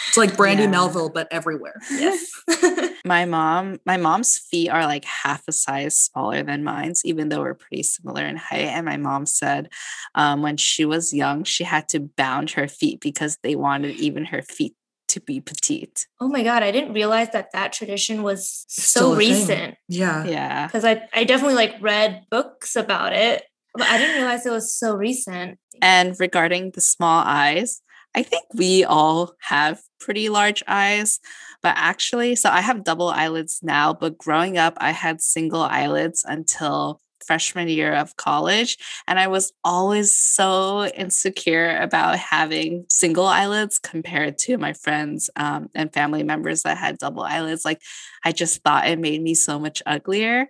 [0.08, 0.70] It's like Brandy Yeah.
[0.70, 1.82] Melville, but everywhere.
[1.90, 2.32] Yes.
[3.06, 7.42] my mom my mom's feet are like half a size smaller than mine's even though
[7.42, 9.70] we're pretty similar in height and my mom said
[10.16, 14.26] um, when she was young she had to bound her feet because they wanted even
[14.26, 14.74] her feet
[15.16, 19.14] to be petite oh my god, I didn't realize that that tradition was Still so
[19.14, 19.30] a thing.
[19.32, 19.72] recent.
[19.88, 20.20] Yeah.
[20.36, 23.44] yeah Because I I definitely like read books about it,
[23.74, 25.58] but I didn't realize it was so recent.
[25.82, 27.82] and regarding the small eyes
[28.16, 29.22] i think we all
[29.54, 31.20] have pretty large eyes
[31.64, 36.20] but actually so i have double eyelids now but growing up i had single eyelids
[36.36, 43.80] until freshman year of college and i was always so insecure about having single eyelids
[43.80, 47.82] compared to my friends um, and family members that had double eyelids like
[48.24, 50.48] i just thought it made me so much uglier.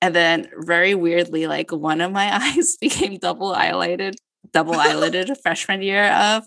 [0.00, 4.16] And then very weirdly like one of my eyes became double eyelided
[4.52, 6.44] double eyelided freshman year of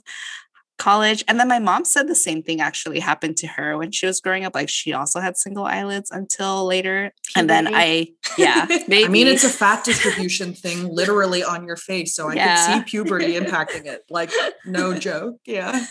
[0.77, 1.23] college.
[1.27, 4.19] And then my mom said the same thing actually happened to her when she was
[4.19, 4.53] growing up.
[4.55, 7.11] Like she also had single eyelids until later.
[7.35, 9.05] And then I, yeah, maybe.
[9.05, 12.13] I mean, it's a fat distribution thing literally on your face.
[12.13, 12.55] So I Yeah.
[12.65, 14.01] can see puberty impacting it.
[14.09, 14.31] Like,
[14.65, 15.37] no joke.
[15.45, 15.85] Yeah.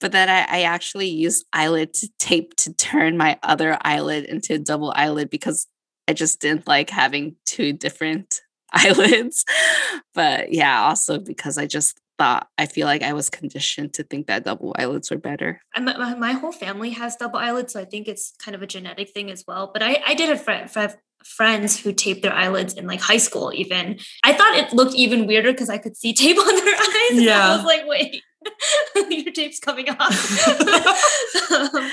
[0.00, 4.54] but then I, I actually used eyelid to tape to turn my other eyelid into
[4.54, 5.66] a double eyelid because
[6.08, 8.40] I just didn't like having two different
[8.72, 9.44] eyelids.
[10.14, 14.26] But yeah, also because I just thought I feel like I was conditioned to think
[14.26, 15.60] that double eyelids were better.
[15.74, 18.66] And my, my, whole family has double eyelids, so I think it's kind of a
[18.66, 19.70] genetic thing as well.
[19.72, 20.94] But I, I did have fri- fri-
[21.24, 23.98] friends who taped their eyelids in like high school, even.
[24.24, 27.10] I thought it looked even weirder because I could see tape on their eyes.
[27.10, 27.52] and Yeah.
[27.52, 28.22] I was like, wait,
[29.24, 31.50] your tape's coming off.
[31.50, 31.90] um,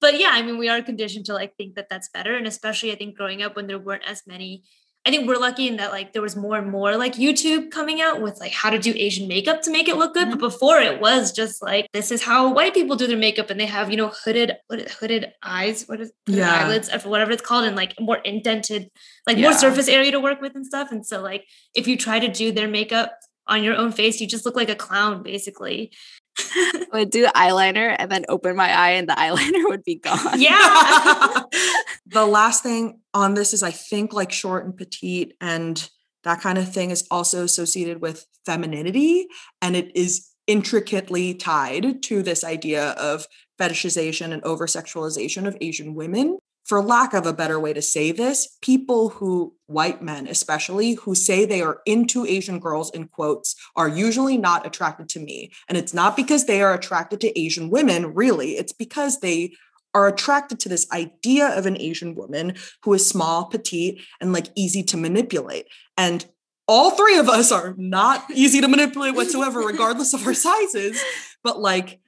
[0.00, 2.34] but yeah, I mean, we are conditioned to like think that that's better.
[2.34, 4.64] And especially, I think growing up when there weren't as many.
[5.06, 8.02] I think we're lucky in that like there was more and more like YouTube coming
[8.02, 10.24] out with like how to do Asian makeup to make it look good.
[10.28, 10.38] Mm-hmm.
[10.38, 13.58] But before it was just like this is how white people do their makeup, and
[13.58, 16.64] they have you know hooded what hooded eyes, what is Yeah.
[16.64, 18.90] eyelids, or whatever it's called, and like more indented,
[19.26, 20.92] like more surface area to work with and stuff.
[20.92, 23.12] And so like if you try to do their makeup
[23.46, 25.92] on your own face, you just look like a clown basically.
[26.38, 30.40] I would do eyeliner and then open my eye and the eyeliner would be gone.
[30.40, 31.42] Yeah.
[32.06, 35.88] the last thing on this is I think like short and petite and
[36.24, 39.26] that kind of thing is also associated with femininity
[39.62, 43.26] and it is intricately tied to this idea of
[43.60, 46.38] fetishization and over sexualization of Asian women.
[46.70, 51.16] For lack of a better way to say this, people who, white men especially, who
[51.16, 55.50] say they are into Asian girls in quotes, are usually not attracted to me.
[55.68, 58.50] And it's not because they are attracted to Asian women, really.
[58.50, 59.52] It's because they
[59.94, 62.54] are attracted to this idea of an Asian woman
[62.84, 65.66] who is small, petite, and like easy to manipulate.
[65.96, 66.24] And
[66.68, 71.02] all three of us are not easy to manipulate whatsoever, regardless of our sizes.
[71.42, 71.98] But like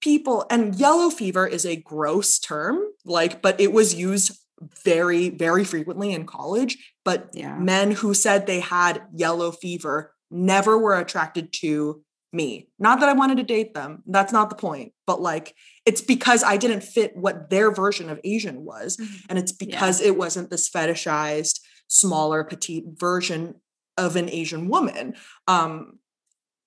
[0.00, 4.38] people, and yellow fever is a gross term, like, but it was used
[4.84, 6.94] very, very frequently in college.
[7.04, 7.56] But Yeah.
[7.58, 12.68] men who said they had yellow fever never were attracted to me.
[12.78, 14.02] Not that I wanted to date them.
[14.06, 14.92] That's not the point.
[15.06, 19.00] But like, it's because I didn't fit what their version of Asian was.
[19.28, 23.54] And it's because it wasn't this fetishized, smaller, petite version
[23.96, 25.14] of an Asian woman.
[25.46, 25.98] Um,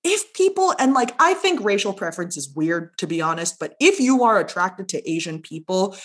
[0.04, 4.00] if people, and like, I think racial preference is weird, to be honest, but if
[4.00, 5.96] you are attracted to Asian people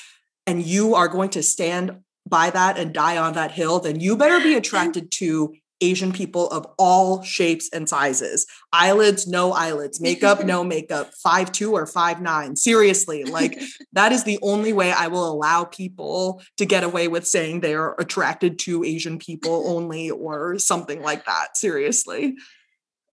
[0.47, 4.17] and you are going to stand by that and die on that hill, then you
[4.17, 8.47] better be attracted to Asian people of all shapes and sizes.
[8.73, 10.01] Eyelids, no eyelids.
[10.05, 11.13] Makeup, no makeup.
[11.23, 12.57] Five two or five nine.
[12.57, 13.61] Seriously, like
[13.93, 17.75] that is the only way I will allow people to get away with saying they
[17.75, 21.57] are attracted to Asian people only or something like that.
[21.57, 22.37] Seriously.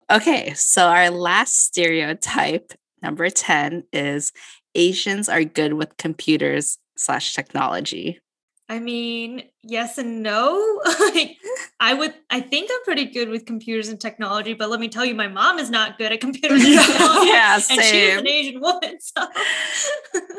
[0.09, 4.31] Okay, so our last stereotype, number 10, is
[4.73, 8.19] Asians are good with computers slash technology.
[8.69, 10.81] I mean, yes and no.
[10.99, 11.37] like,
[11.79, 15.05] I would, I think I'm pretty good with computers and technology, but let me tell
[15.05, 16.83] you, my mom is not good at computers and Yeah.
[16.83, 17.27] technology.
[17.29, 18.97] yeah, And she is an Asian woman.
[18.99, 19.27] So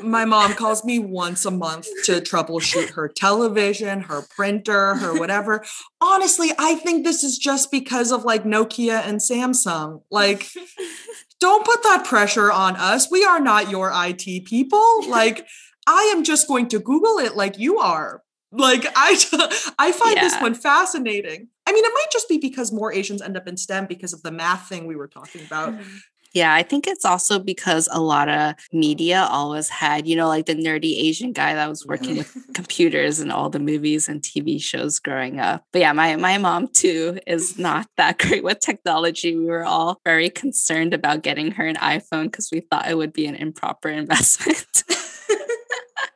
[0.02, 5.64] My mom calls me once a month to troubleshoot her television, her printer, her whatever.
[6.00, 10.02] Honestly, I think this is just because of like Nokia and Samsung.
[10.10, 10.48] Like,
[11.40, 13.10] don't put that pressure on us.
[13.10, 15.08] We are not your IT people.
[15.08, 15.46] Like,
[15.86, 18.22] I am just going to Google it like you are.
[18.50, 21.48] Like I, I find this one fascinating.
[21.66, 24.22] I mean, it might just be because more Asians end up in STEM because of
[24.22, 25.74] the math thing we were talking about.
[25.74, 25.98] Mm-hmm.
[26.34, 30.46] Yeah, I think it's also because a lot of media always had, you know, like
[30.46, 34.60] the nerdy Asian guy that was working with computers and all the movies and TV
[34.62, 35.64] shows growing up.
[35.72, 39.36] But yeah, my my mom too is not that great with technology.
[39.36, 43.12] We were all very concerned about getting her an iPhone because we thought it would
[43.12, 44.84] be an improper investment.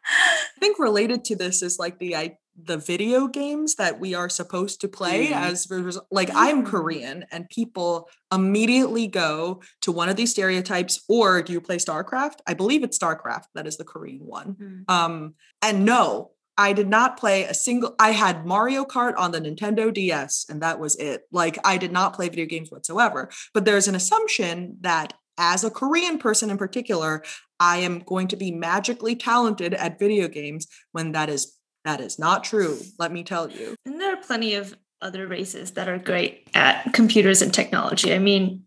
[0.07, 4.29] I think related to this is like the I, the video games that we are
[4.29, 5.33] supposed to play Mm.
[5.33, 5.67] as
[6.11, 6.67] like I'm Mm.
[6.67, 12.39] Korean and people immediately go to one of these stereotypes or do you play StarCraft?
[12.47, 14.57] I believe it's StarCraft that is the Korean one.
[14.89, 14.93] Mm.
[14.93, 19.41] Um and no, I did not play a single I had Mario Kart on the
[19.41, 21.23] Nintendo DS and that was it.
[21.33, 23.31] Like I did not play video games whatsoever.
[23.55, 27.25] But there's an assumption that as a Korean person in particular,
[27.63, 32.19] I am going to be magically talented at video games when that is that is
[32.19, 33.77] not true, let me tell you.
[33.87, 38.13] And there are plenty of other races that are great at computers and technology.
[38.13, 38.65] I mean,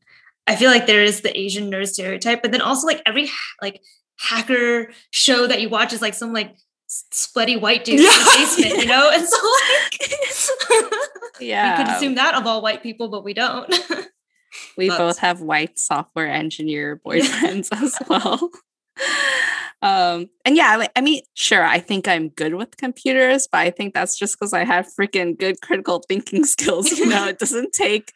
[0.47, 3.29] I feel like there is the Asian nerd stereotype, but then also like every
[3.61, 3.81] like
[4.17, 6.51] hacker show that you watch is like some like
[6.89, 9.09] s- sweaty white dude in the basement, you know?
[9.13, 10.91] And so like
[11.41, 11.77] yeah.
[11.79, 13.73] we could assume that of all white people, but we don't.
[14.77, 18.51] We But- both have white software engineer boyfriends as well.
[19.81, 23.69] Um, and yeah, like, I mean, sure, I think I'm good with computers, but I
[23.69, 26.91] think that's just because I have freaking good critical thinking skills.
[26.91, 28.11] You know, it doesn't take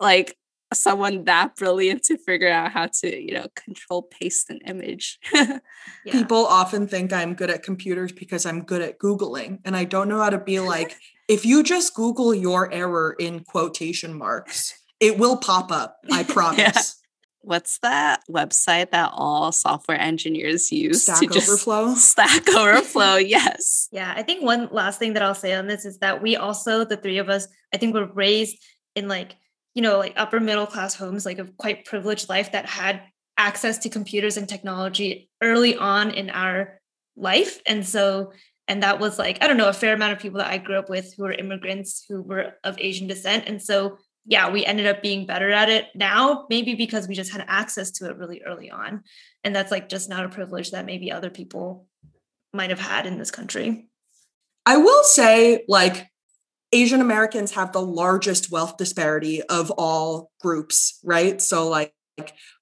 [0.00, 0.36] like
[0.74, 5.18] someone that brilliant to figure out how to, you know, control paste an image.
[6.04, 6.12] Yeah.
[6.12, 9.58] People often think I'm good at computers because I'm good at Googling.
[9.64, 10.96] And I don't know how to be like,
[11.26, 15.98] if you just Google your error in quotation marks, it will pop up.
[16.12, 17.00] I promise.
[17.46, 21.94] What's that website that all software engineers use Stack Overflow.
[21.94, 23.14] Stack Overflow?
[23.18, 23.86] yes.
[23.92, 26.84] Yeah, I think one last thing that I'll say on this is that we also,
[26.84, 28.60] the three of us, I think we were raised
[28.96, 29.36] in like,
[29.76, 33.02] you know, like upper middle class homes, like a quite privileged life that had
[33.38, 36.80] access to computers and technology early on in our
[37.14, 37.60] life.
[37.64, 38.32] And so,
[38.66, 40.80] and that was like, I don't know, a fair amount of people that I grew
[40.80, 43.44] up with who were immigrants who were of Asian descent.
[43.46, 47.32] And so, yeah, we ended up being better at it now, maybe because we just
[47.32, 49.04] had access to it really early on.
[49.44, 51.86] And that's like just not a privilege that maybe other people
[52.52, 53.88] might have had in this country.
[54.64, 56.08] I will say, like,
[56.72, 61.40] Asian Americans have the largest wealth disparity of all groups, right?
[61.40, 61.94] So, like,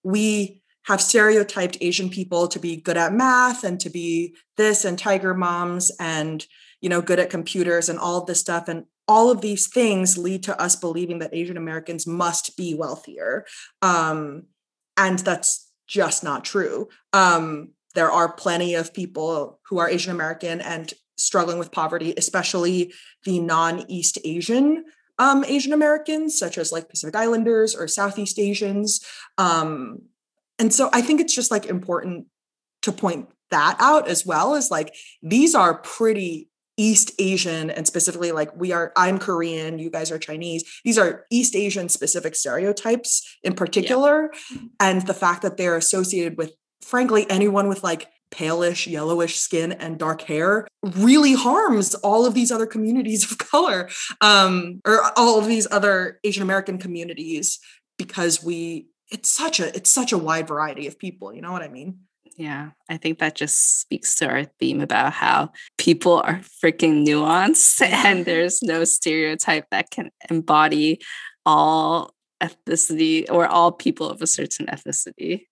[0.03, 4.99] we have stereotyped Asian people to be good at math and to be this and
[4.99, 6.47] tiger moms and,
[6.83, 8.69] you know, good at computers and all this stuff.
[8.69, 13.45] And all of these things lead to us believing that Asian Americans must be wealthier.
[13.83, 14.45] Um,
[14.97, 16.89] and that's just not true.
[17.13, 22.93] Um, there are plenty of people who are Asian American and struggling with poverty, especially
[23.25, 24.85] the non-East Asian
[25.19, 29.01] um, Asian Americans, such as like Pacific Islanders or Southeast Asians.
[29.39, 30.03] Um,
[30.59, 32.27] and so I think it's just like important
[32.83, 38.33] to point that out as well as like these are pretty East Asian and specifically
[38.33, 40.65] like we are, I'm Korean, you guys are Chinese.
[40.85, 44.33] These are East Asian specific stereotypes in particular.
[44.81, 46.53] And the fact that they're associated with,
[46.83, 52.51] frankly, anyone with like palish, yellowish skin and dark hair really harms all of these
[52.51, 53.89] other communities of color
[54.21, 57.61] um, or all of these other Asian American communities
[57.99, 61.33] because we, it's such a, it's such a wide variety of people.
[61.33, 62.01] You know what I mean?
[62.37, 67.81] Yeah, I think that just speaks to our theme about how people are freaking nuanced
[67.87, 71.01] and there's no stereotype that can embody
[71.47, 72.13] all
[72.43, 75.47] ethnicity or all people of a certain ethnicity.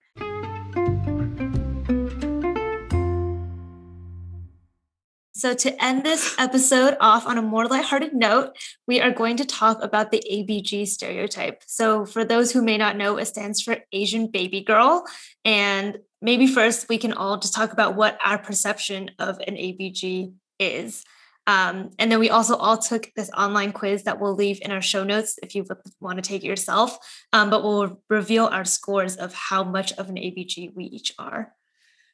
[5.42, 9.44] So, to end this episode off on a more lighthearted note, we are going to
[9.44, 11.64] talk about the ABG stereotype.
[11.66, 15.04] So, for those who may not know, it stands for Asian baby girl.
[15.44, 20.32] And maybe first we can all just talk about what our perception of an ABG
[20.60, 21.02] is.
[21.48, 24.80] Um, and then we also all took this online quiz that we'll leave in our
[24.80, 25.66] show notes if you
[25.98, 26.96] want to take it yourself.
[27.32, 31.52] Um, but we'll reveal our scores of how much of an ABG we each are.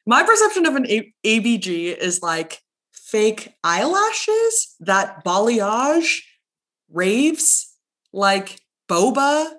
[0.07, 2.59] My perception of an A- ABG is like
[3.11, 6.21] fake eyelashes, that balayage,
[6.91, 7.75] raves,
[8.13, 9.51] like boba,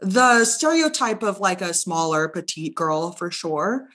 [0.00, 3.88] the stereotype of like a smaller petite girl for sure.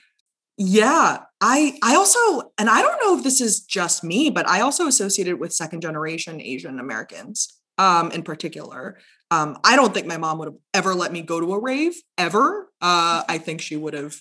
[0.56, 4.60] Yeah, I I also and I don't know if this is just me, but I
[4.60, 8.98] also associate it with second generation Asian Americans um in particular.
[9.30, 11.94] Um I don't think my mom would have ever let me go to a rave
[12.16, 12.70] ever.
[12.80, 14.20] Uh I think she would have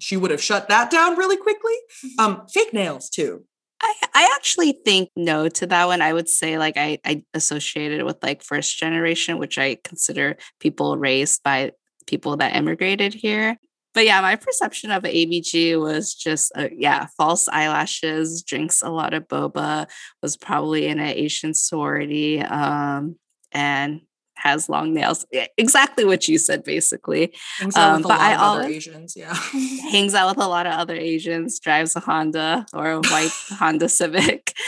[0.00, 1.74] she would have shut that down really quickly.
[2.18, 3.44] Um fake nails too.
[3.80, 6.02] I, I actually think no to that one.
[6.02, 10.96] I would say like I, I associated with like first generation, which I consider people
[10.96, 11.72] raised by
[12.06, 13.56] people that immigrated here.
[13.94, 19.14] But yeah, my perception of ABG was just uh, yeah, false eyelashes, drinks a lot
[19.14, 19.86] of boba,
[20.22, 23.16] was probably in an Asian sorority, um,
[23.52, 24.02] and
[24.38, 25.26] has long nails.
[25.56, 27.34] Exactly what you said, basically.
[27.58, 29.34] Hangs um, a I other Asians, yeah.
[29.90, 33.88] hangs out with a lot of other Asians, drives a Honda or a white Honda
[33.88, 34.54] Civic.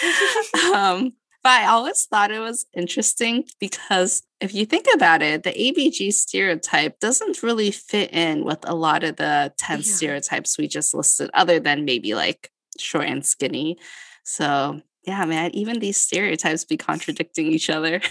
[0.74, 1.12] Um,
[1.42, 6.12] but I always thought it was interesting because if you think about it, the ABG
[6.12, 9.84] stereotype doesn't really fit in with a lot of the 10 yeah.
[9.84, 13.78] stereotypes we just listed, other than maybe like short and skinny.
[14.22, 18.00] So, yeah, man, even these stereotypes be contradicting each other.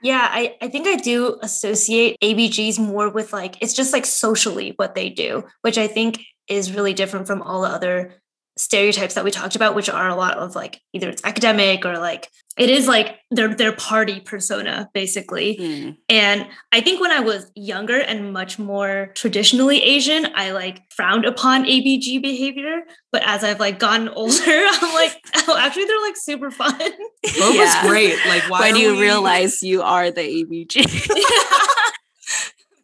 [0.00, 4.74] Yeah, I, I think I do associate ABGs more with like, it's just like socially
[4.76, 8.14] what they do, which I think is really different from all the other
[8.58, 11.98] stereotypes that we talked about, which are a lot of like either it's academic or
[11.98, 12.28] like
[12.58, 15.56] it is like their their party persona basically.
[15.56, 15.96] Mm.
[16.08, 21.24] And I think when I was younger and much more traditionally Asian, I like frowned
[21.24, 22.82] upon ABG behavior.
[23.12, 25.16] But as I've like gotten older, I'm like,
[25.48, 26.76] oh, actually they're like super fun.
[26.78, 27.88] That yeah.
[27.88, 28.18] great.
[28.26, 29.02] Like why when you we...
[29.02, 30.84] realize you are the ABG.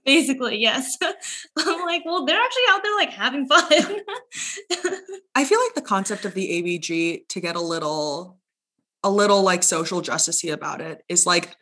[0.05, 0.97] basically yes.
[1.59, 3.63] I'm like well they're actually out there like having fun.
[5.35, 8.39] I feel like the concept of the abg to get a little
[9.03, 11.57] a little like social justicey about it is like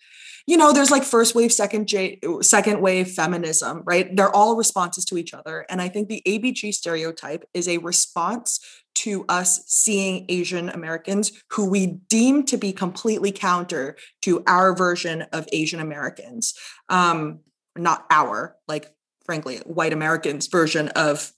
[0.47, 4.15] you know there's like first wave second j second wave feminism right?
[4.15, 8.61] They're all responses to each other and i think the abg stereotype is a response
[8.95, 15.23] to us seeing asian americans who we deem to be completely counter to our version
[15.33, 16.55] of asian americans.
[16.89, 17.41] Um
[17.77, 18.93] not our, like,
[19.25, 21.33] frankly, white Americans version of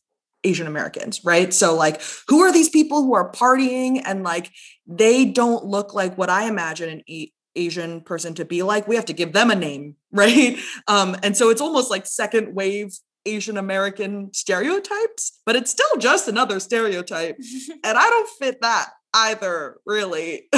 [0.44, 1.52] Asian Americans, right?
[1.52, 4.50] So, like, who are these people who are partying and like
[4.86, 8.86] they don't look like what I imagine an a- Asian person to be like?
[8.86, 10.58] We have to give them a name, right?
[10.86, 12.94] Um, and so it's almost like second wave
[13.26, 17.38] Asian American stereotypes, but it's still just another stereotype.
[17.84, 20.48] and I don't fit that either, really.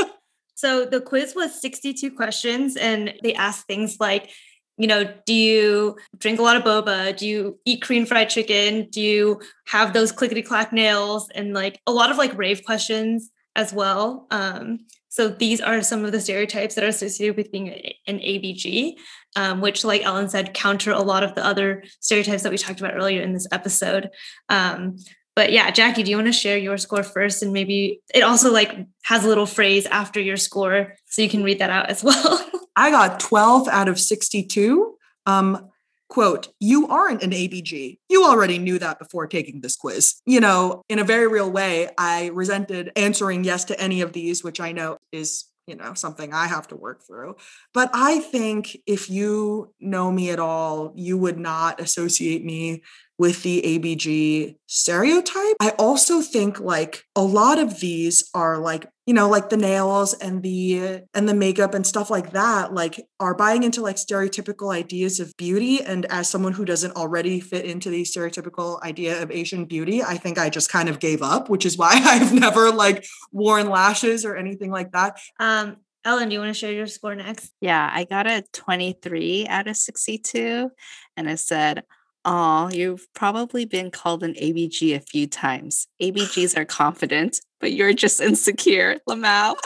[0.54, 4.30] so the quiz was 62 questions, and they asked things like,
[4.76, 7.16] you know, do you drink a lot of boba?
[7.16, 8.88] Do you eat Korean fried chicken?
[8.90, 11.28] Do you have those clickety clack nails?
[11.34, 14.26] And like a lot of like rave questions as well.
[14.30, 17.68] Um, so these are some of the stereotypes that are associated with being
[18.08, 18.94] an ABG,
[19.36, 22.80] um, which, like Ellen said, counter a lot of the other stereotypes that we talked
[22.80, 24.10] about earlier in this episode.
[24.48, 24.96] Um,
[25.36, 27.44] but yeah, Jackie, do you want to share your score first?
[27.44, 31.44] And maybe it also like has a little phrase after your score, so you can
[31.44, 32.50] read that out as well.
[32.76, 34.96] I got 12 out of 62.
[35.26, 35.70] Um,
[36.08, 37.98] quote, you aren't an ABG.
[38.08, 40.16] You already knew that before taking this quiz.
[40.26, 44.44] You know, in a very real way, I resented answering yes to any of these,
[44.44, 47.36] which I know is you know something i have to work through
[47.72, 52.82] but i think if you know me at all you would not associate me
[53.18, 55.56] with the ABG stereotype.
[55.60, 60.14] I also think like a lot of these are like, you know, like the nails
[60.14, 64.74] and the and the makeup and stuff like that, like are buying into like stereotypical
[64.74, 65.80] ideas of beauty.
[65.80, 70.16] And as someone who doesn't already fit into the stereotypical idea of Asian beauty, I
[70.16, 74.24] think I just kind of gave up, which is why I've never like worn lashes
[74.24, 75.18] or anything like that.
[75.38, 77.50] Um, Ellen, do you want to share your score next?
[77.60, 80.70] Yeah, I got a 23 out of 62.
[81.16, 81.82] And I said,
[82.24, 85.88] Oh, you've probably been called an ABG a few times.
[86.00, 89.56] ABGs are confident, but you're just insecure, Lamau.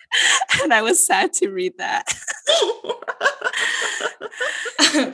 [0.62, 2.04] and I was sad to read that.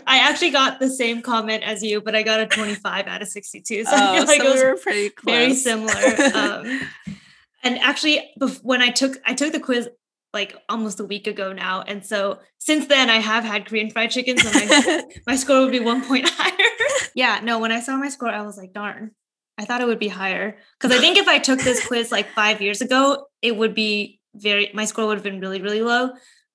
[0.07, 3.29] I actually got the same comment as you, but I got a 25 out of
[3.29, 3.85] 62.
[3.85, 5.35] So oh, I feel like so it was we were pretty close.
[5.35, 5.95] very similar.
[6.35, 6.81] Um,
[7.65, 8.33] and actually,
[8.63, 9.89] when I took I took the quiz
[10.35, 11.83] like almost a week ago now.
[11.83, 14.37] And so since then I have had Korean fried chicken.
[14.37, 17.09] So my, my score would be one point higher.
[17.15, 19.13] yeah, no, when I saw my score, I was like, darn,
[19.57, 20.59] I thought it would be higher.
[20.81, 24.21] Cause I think if I took this quiz like five years ago, it would be
[24.35, 26.11] very, my score would have been really, really low.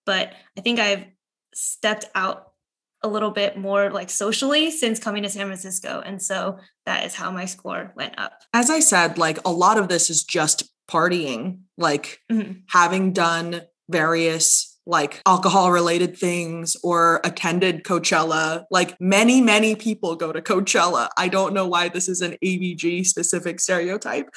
[0.06, 1.06] But I think I've
[1.54, 2.50] stepped out
[3.02, 6.02] a little bit more like socially since coming to San Francisco.
[6.06, 8.34] And so that is how my score went up.
[8.54, 12.60] As I said, like a lot of this is just partying, like mm-hmm.
[12.68, 18.64] having done various like alcohol related things or attended Coachella.
[18.72, 21.10] Like many, many people go to Coachella.
[21.16, 24.30] I don't know why this is an ABG specific stereotype.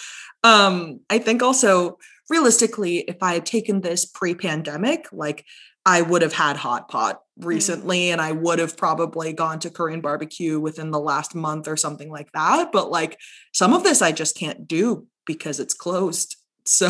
[0.44, 1.98] Um, I think also
[2.28, 5.46] realistically, if I had taken this pre pandemic, like
[5.86, 7.46] I would have had hot pot mm.
[7.46, 8.12] recently mm.
[8.12, 12.10] and I would have probably gone to Korean barbecue within the last month or something
[12.10, 12.72] like that.
[12.72, 13.18] But like
[13.54, 16.88] some of this I just can't do because it's closed So,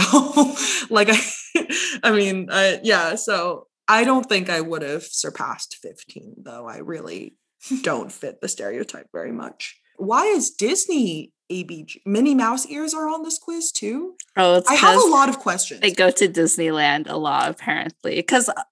[0.91, 1.19] like, I,
[2.03, 3.15] I mean, uh, yeah.
[3.15, 6.67] So I don't think I would have surpassed 15, though.
[6.67, 7.37] I really
[7.83, 9.79] don't fit the stereotype very much.
[9.97, 11.99] Why is Disney ABG?
[12.07, 14.17] Minnie Mouse ears are on this quiz too.
[14.37, 15.81] Oh, it's I have a lot of questions.
[15.81, 18.17] They go to Disneyland a lot, apparently.
[18.17, 18.63] Because uh,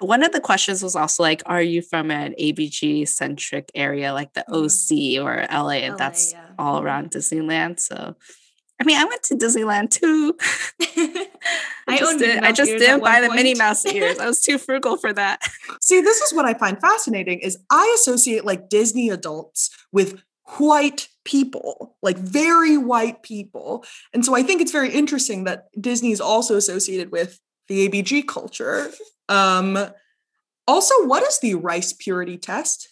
[0.00, 4.32] one of the questions was also like, are you from an ABG centric area like
[4.32, 5.18] the mm-hmm.
[5.20, 5.84] OC or LA?
[5.84, 6.46] And LA, that's yeah.
[6.58, 6.86] all mm-hmm.
[6.86, 7.80] around Disneyland.
[7.80, 8.16] So,
[8.80, 10.36] I mean, I went to Disneyland too.
[11.88, 14.18] I, just, owned Minnie did, I just didn't buy one the Minnie Mouse ears.
[14.18, 15.40] I was too frugal for that.
[15.80, 20.22] See, this is what I find fascinating is I associate like Disney adults with
[20.58, 23.84] white people, like very white people.
[24.12, 27.38] And so I think it's very interesting that Disney is also associated with
[27.68, 28.90] the ABG culture.
[29.28, 29.78] Um
[30.68, 32.88] also, what is the rice purity test?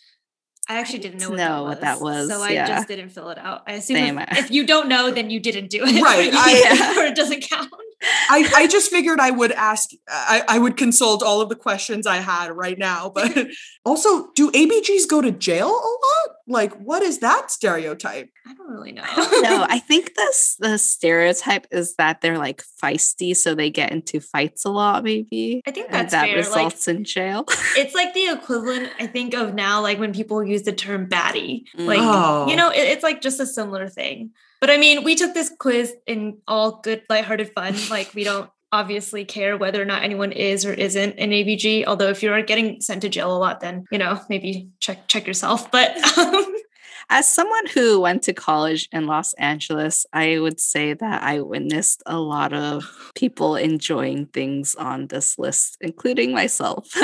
[0.68, 2.66] I actually didn't know what, know that, what was, that was, So I yeah.
[2.66, 3.62] just didn't fill it out.
[3.66, 4.18] I assume Same.
[4.18, 6.02] if, if you don't know, then you didn't do it.
[6.02, 7.70] Right, Or, you- I- or it doesn't count.
[8.02, 12.06] I, I just figured I would ask, I, I would consult all of the questions
[12.06, 13.10] I had right now.
[13.12, 13.48] But
[13.84, 16.36] also, do ABGs go to jail a lot?
[16.46, 18.30] Like, what is that stereotype?
[18.46, 19.02] I don't really know.
[19.42, 24.20] no, I think this the stereotype is that they're like feisty, so they get into
[24.20, 25.60] fights a lot, maybe.
[25.66, 26.36] I think and that's that fair.
[26.36, 27.44] Like results in jail.
[27.76, 31.64] it's like the equivalent, I think, of now, like when people use the term baddie.
[31.74, 32.48] Like, Oh.
[32.48, 34.30] you know, it- it's like just a similar thing.
[34.60, 37.74] But I mean, we took this quiz in all good, lighthearted fun.
[37.90, 41.86] Like, we don't obviously care whether or not anyone is or isn't an ABG.
[41.86, 45.26] Although, if you're getting sent to jail a lot, then you know maybe check check
[45.26, 45.70] yourself.
[45.70, 46.54] But um,
[47.10, 52.02] As someone who went to college in Los Angeles, I would say that I witnessed
[52.04, 52.84] a lot of
[53.14, 56.86] people enjoying things on this list, including myself.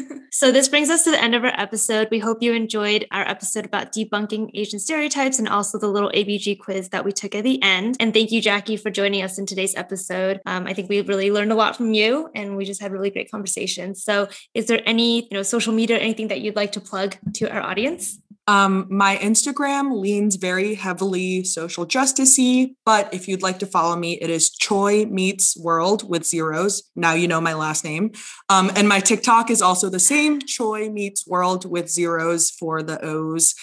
[0.30, 2.08] so this brings us to the end of our episode.
[2.10, 6.58] We hope you enjoyed our episode about debunking Asian stereotypes and also the little ABG
[6.60, 7.96] quiz that we took at the end.
[8.00, 10.40] And thank you, Jackie, for joining us in today's episode.
[10.46, 13.10] Um, I think we really learned a lot from you, and we just had really
[13.10, 14.02] great conversations.
[14.02, 17.16] So, is there any, you know, social media, or anything that you'd like to plug
[17.34, 18.18] to our audience?
[18.48, 24.14] Um, my Instagram leans very heavily social justicey, but if you'd like to follow me,
[24.20, 26.82] it is Choi Meets World with zeros.
[26.96, 28.12] Now you know my last name.
[28.48, 33.02] Um, and my TikTok is also the same, Choi Meets World with zeros for the
[33.04, 33.54] O's.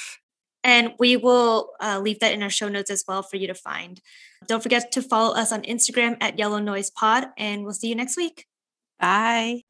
[0.63, 3.53] And we will uh, leave that in our show notes as well for you to
[3.53, 4.01] find.
[4.47, 7.95] Don't forget to follow us on Instagram at Yellow Noise Pod, and we'll see you
[7.95, 8.45] next week.
[8.99, 9.63] Bye.